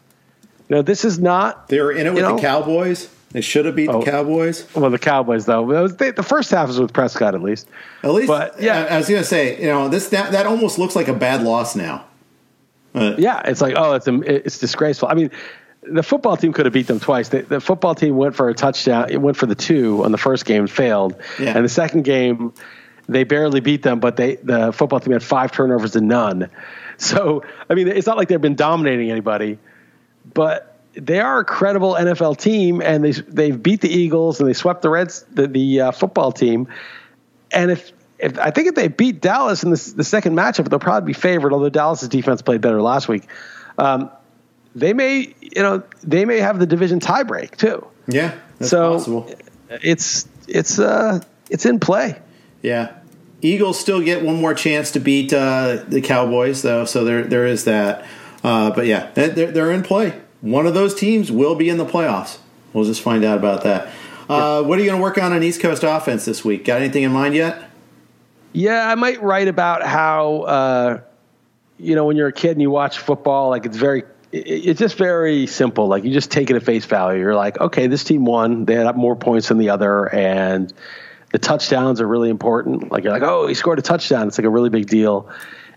[0.69, 1.67] You know, this is not.
[1.67, 3.09] they were in it with know- the Cowboys.
[3.33, 3.99] They should have beat Oh.
[3.99, 4.65] the Cowboys.
[4.75, 5.63] Well, the Cowboys though.
[5.63, 7.67] Was, they, the first half was with Prescott at least.
[8.03, 8.87] At least, But, yeah.
[8.89, 11.43] I, I was to say, you know, this that, that almost looks like a bad
[11.43, 12.05] loss now.
[12.95, 15.09] Uh, Yeah, it's like oh, it's it's disgraceful.
[15.09, 15.31] I mean,
[15.81, 17.29] the football team could have beat them twice.
[17.29, 19.09] The, the football team went for a touchdown.
[19.09, 21.55] It went for the two on the first game, failed, Yeah.
[21.57, 22.53] and the second game
[23.09, 23.99] they barely beat them.
[23.99, 26.49] But they the football team had five turnovers to none.
[26.97, 29.57] So I mean, it's not like they've been dominating anybody,
[30.35, 34.53] but they are a credible NFL team, and they they've beat the Eagles and they
[34.53, 36.67] swept the Reds, the, the uh, football team.
[37.51, 40.79] And if, if I think if they beat Dallas in this, the second matchup, they'll
[40.79, 41.53] probably be favored.
[41.53, 43.27] Although Dallas's defense played better last week,
[43.77, 44.11] um,
[44.75, 47.85] they may you know they may have the division tiebreak too.
[48.07, 49.35] yeah, that's so possible.
[49.69, 51.19] it's it's uh
[51.49, 52.19] it's in play.
[52.61, 52.95] Yeah.
[53.41, 57.45] Eagles still get one more chance to beat uh, the Cowboys, though, so there there
[57.45, 58.05] is that.
[58.41, 60.19] Uh, but yeah, they're, they're in play.
[60.43, 62.37] One of those teams will be in the playoffs.
[62.73, 63.87] We'll just find out about that.
[64.27, 66.65] Uh, what are you going to work on on East Coast offense this week?
[66.65, 67.69] Got anything in mind yet?
[68.51, 71.01] Yeah, I might write about how uh,
[71.77, 74.97] you know when you're a kid and you watch football, like it's very, it's just
[74.97, 75.87] very simple.
[75.87, 77.21] Like you just take it at face value.
[77.21, 78.65] You're like, okay, this team won.
[78.65, 80.73] They had more points than the other, and
[81.31, 82.91] the touchdowns are really important.
[82.91, 84.27] Like you're like, oh, he scored a touchdown.
[84.27, 85.29] It's like a really big deal.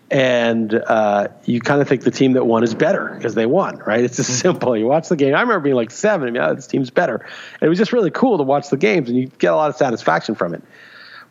[0.08, 3.78] And uh, you kind of think the team that won is better because they won,
[3.78, 4.04] right?
[4.04, 4.76] It's just simple.
[4.76, 5.34] You watch the game.
[5.34, 6.28] I remember being like seven.
[6.28, 7.16] I mean, oh, this team's better.
[7.16, 9.70] And it was just really cool to watch the games, and you get a lot
[9.70, 10.62] of satisfaction from it.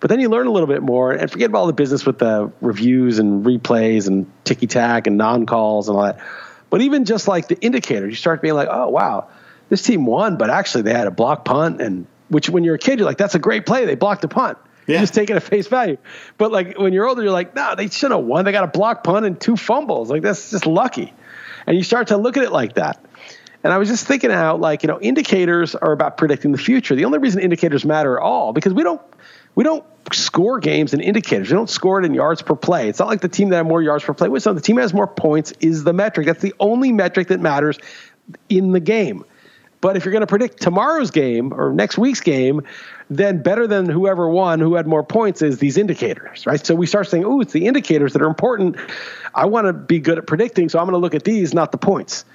[0.01, 2.19] But then you learn a little bit more and forget about all the business with
[2.19, 6.19] the reviews and replays and ticky tack and non calls and all that.
[6.69, 9.29] But even just like the indicators, you start being like, oh, wow,
[9.69, 11.81] this team won, but actually they had a block punt.
[11.81, 13.85] And which when you're a kid, you're like, that's a great play.
[13.85, 14.57] They blocked a punt.
[14.87, 14.99] Yeah.
[14.99, 15.97] Just take it at face value.
[16.37, 18.45] But like when you're older, you're like, no, they should have won.
[18.45, 20.09] They got a block punt and two fumbles.
[20.09, 21.13] Like that's just lucky.
[21.65, 23.03] And you start to look at it like that.
[23.63, 26.95] And I was just thinking out like, you know, indicators are about predicting the future.
[26.95, 29.01] The only reason indicators matter at all because we don't
[29.55, 29.83] we don't
[30.13, 31.49] score games in indicators.
[31.49, 32.89] We don't score it in yards per play.
[32.89, 34.29] It's not like the team that had more yards per play.
[34.29, 36.27] It's not the team that has more points is the metric.
[36.27, 37.79] That's the only metric that matters
[38.49, 39.25] in the game.
[39.81, 42.63] But if you're going to predict tomorrow's game or next week's game,
[43.09, 46.65] then better than whoever won, who had more points, is these indicators, right?
[46.65, 48.77] So we start saying, "Oh, it's the indicators that are important."
[49.33, 51.71] I want to be good at predicting, so I'm going to look at these, not
[51.71, 52.25] the points.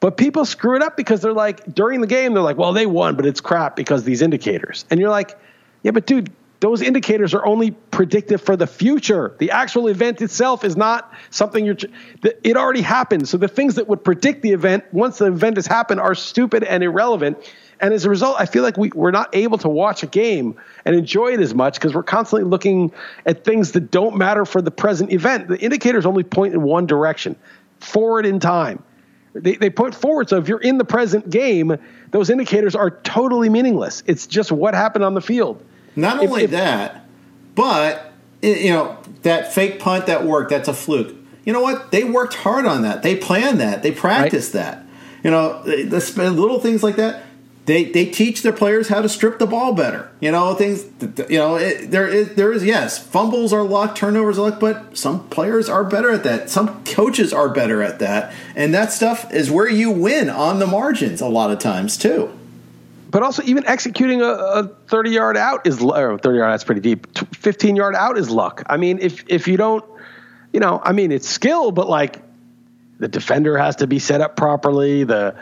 [0.00, 2.86] But people screw it up because they're like during the game, they're like, "Well, they
[2.86, 5.38] won, but it's crap because these indicators." And you're like,
[5.82, 6.30] "Yeah, but dude,
[6.62, 9.34] those indicators are only predictive for the future.
[9.38, 11.76] The actual event itself is not something you're.
[12.22, 13.28] It already happened.
[13.28, 16.62] So the things that would predict the event once the event has happened are stupid
[16.62, 17.38] and irrelevant.
[17.82, 20.54] And as a result, I feel like we, we're not able to watch a game
[20.84, 22.92] and enjoy it as much because we're constantly looking
[23.26, 25.48] at things that don't matter for the present event.
[25.48, 27.34] The indicators only point in one direction,
[27.80, 28.84] forward in time.
[29.34, 30.28] They, they point forward.
[30.28, 31.76] So if you're in the present game,
[32.12, 34.04] those indicators are totally meaningless.
[34.06, 35.60] It's just what happened on the field.
[35.96, 37.04] Not If- only if- that,
[37.56, 38.12] but
[38.42, 40.50] you know that fake punt that worked.
[40.50, 41.14] That's a fluke.
[41.44, 41.90] You know what?
[41.90, 43.02] They worked hard on that.
[43.02, 43.82] They planned that.
[43.82, 44.84] They practiced that.
[45.24, 47.24] You know, the little things like that.
[47.64, 50.10] They, they teach their players how to strip the ball better.
[50.20, 50.84] You know things.
[51.30, 54.98] You know it, there is there is yes fumbles are luck, turnovers are luck, but
[54.98, 56.50] some players are better at that.
[56.50, 60.66] Some coaches are better at that, and that stuff is where you win on the
[60.66, 62.36] margins a lot of times too
[63.12, 66.80] but also even executing a, a 30 yard out is or 30 yard that's pretty
[66.80, 67.06] deep
[67.36, 69.84] 15 yard out is luck i mean if if you don't
[70.52, 72.22] you know i mean it's skill but like
[72.98, 75.36] the defender has to be set up properly the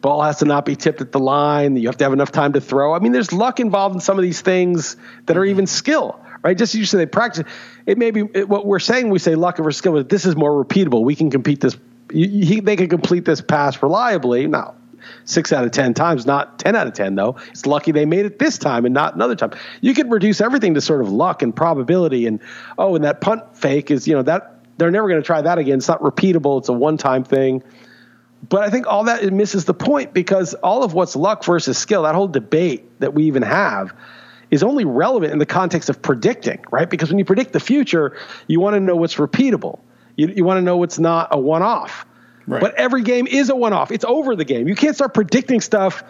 [0.00, 2.52] ball has to not be tipped at the line you have to have enough time
[2.52, 5.50] to throw i mean there's luck involved in some of these things that are mm-hmm.
[5.50, 7.44] even skill right just as you say they practice
[7.86, 10.36] it may be it, what we're saying we say luck over skill but this is
[10.36, 11.76] more repeatable we can compete this
[12.12, 14.74] you, they can complete this pass reliably now
[15.24, 17.36] six out of 10 times, not 10 out of 10, though.
[17.50, 19.52] It's lucky they made it this time and not another time.
[19.80, 22.26] You can reduce everything to sort of luck and probability.
[22.26, 22.40] And,
[22.78, 25.58] oh, and that punt fake is, you know, that they're never going to try that
[25.58, 25.78] again.
[25.78, 27.62] It's not repeatable, it's a one time thing.
[28.48, 32.02] But I think all that misses the point because all of what's luck versus skill,
[32.02, 33.94] that whole debate that we even have,
[34.50, 36.88] is only relevant in the context of predicting, right?
[36.88, 38.16] Because when you predict the future,
[38.46, 39.80] you want to know what's repeatable.
[40.16, 42.06] You, you want to know what's not a one off.
[42.46, 42.60] Right.
[42.60, 43.90] But every game is a one off.
[43.90, 44.68] It's over the game.
[44.68, 46.04] You can't start predicting stuff.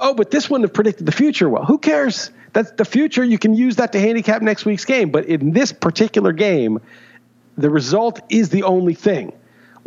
[0.00, 1.64] Oh, but this wouldn't have predicted the future well.
[1.64, 2.32] Who cares?
[2.52, 3.22] That's the future.
[3.22, 5.10] You can use that to handicap next week's game.
[5.10, 6.80] But in this particular game,
[7.56, 9.32] the result is the only thing.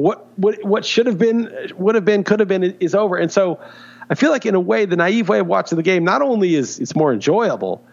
[0.01, 3.17] What what what should have been, would have been, could have been is over.
[3.17, 3.59] And so
[4.09, 6.55] I feel like in a way, the naive way of watching the game not only
[6.55, 7.85] is it's more enjoyable,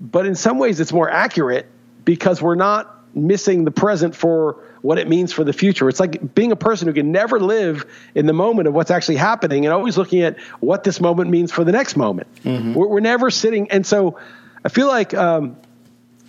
[0.00, 1.66] but in some ways it's more accurate
[2.04, 5.88] because we're not missing the present for what it means for the future.
[5.88, 7.84] It's like being a person who can never live
[8.14, 11.52] in the moment of what's actually happening and always looking at what this moment means
[11.52, 12.28] for the next moment.
[12.42, 12.74] Mm-hmm.
[12.74, 13.70] We're, we're, never sitting.
[13.70, 14.18] And so
[14.64, 15.56] I feel like um,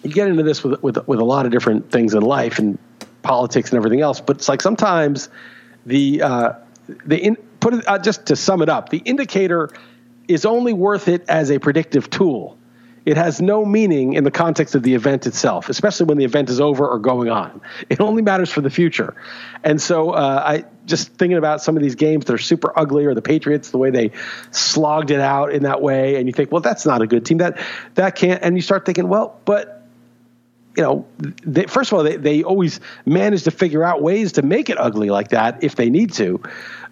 [0.04, 2.78] you get into this with, with, with a lot of different things in life and
[3.22, 5.30] politics and everything else, but it's like sometimes
[5.86, 6.54] the, uh,
[7.06, 9.70] the in, put it, uh, just to sum it up, the indicator
[10.28, 12.58] is only worth it as a predictive tool
[13.06, 16.50] it has no meaning in the context of the event itself, especially when the event
[16.50, 17.62] is over or going on.
[17.90, 19.16] It only matters for the future.
[19.64, 23.06] And so uh, I just thinking about some of these games that are super ugly,
[23.06, 24.12] or the Patriots, the way they
[24.52, 27.40] slogged it out in that way, and you think, well, that's not a good team.
[27.40, 27.60] That
[27.96, 28.44] that can't.
[28.44, 29.81] And you start thinking, well, but
[30.76, 31.06] you know,
[31.44, 34.80] they, first of all, they, they always manage to figure out ways to make it
[34.80, 36.42] ugly like that if they need to,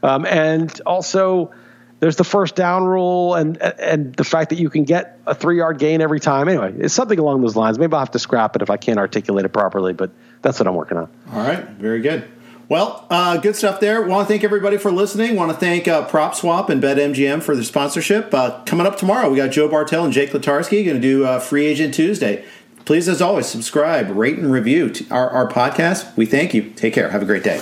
[0.04, 1.52] um, and also
[2.00, 5.58] there's the first down rule and and the fact that you can get a three
[5.58, 6.48] yard gain every time.
[6.48, 7.78] Anyway, it's something along those lines.
[7.78, 10.12] Maybe I'll have to scrap it if I can't articulate it properly, but
[10.42, 11.10] that's what I'm working on.
[11.32, 12.30] All right, very good.
[12.70, 14.04] Well, uh, good stuff there.
[14.04, 15.36] Want to thank everybody for listening.
[15.36, 18.32] Want to thank uh, PropSwap and BetMGM for their sponsorship.
[18.32, 21.40] Uh, coming up tomorrow, we got Joe Bartel and Jake Latarski going to do uh,
[21.40, 22.46] Free Agent Tuesday.
[22.86, 26.16] Please, as always, subscribe, rate, and review our, our podcast.
[26.18, 26.72] We thank you.
[26.72, 27.10] Take care.
[27.12, 27.62] Have a great day.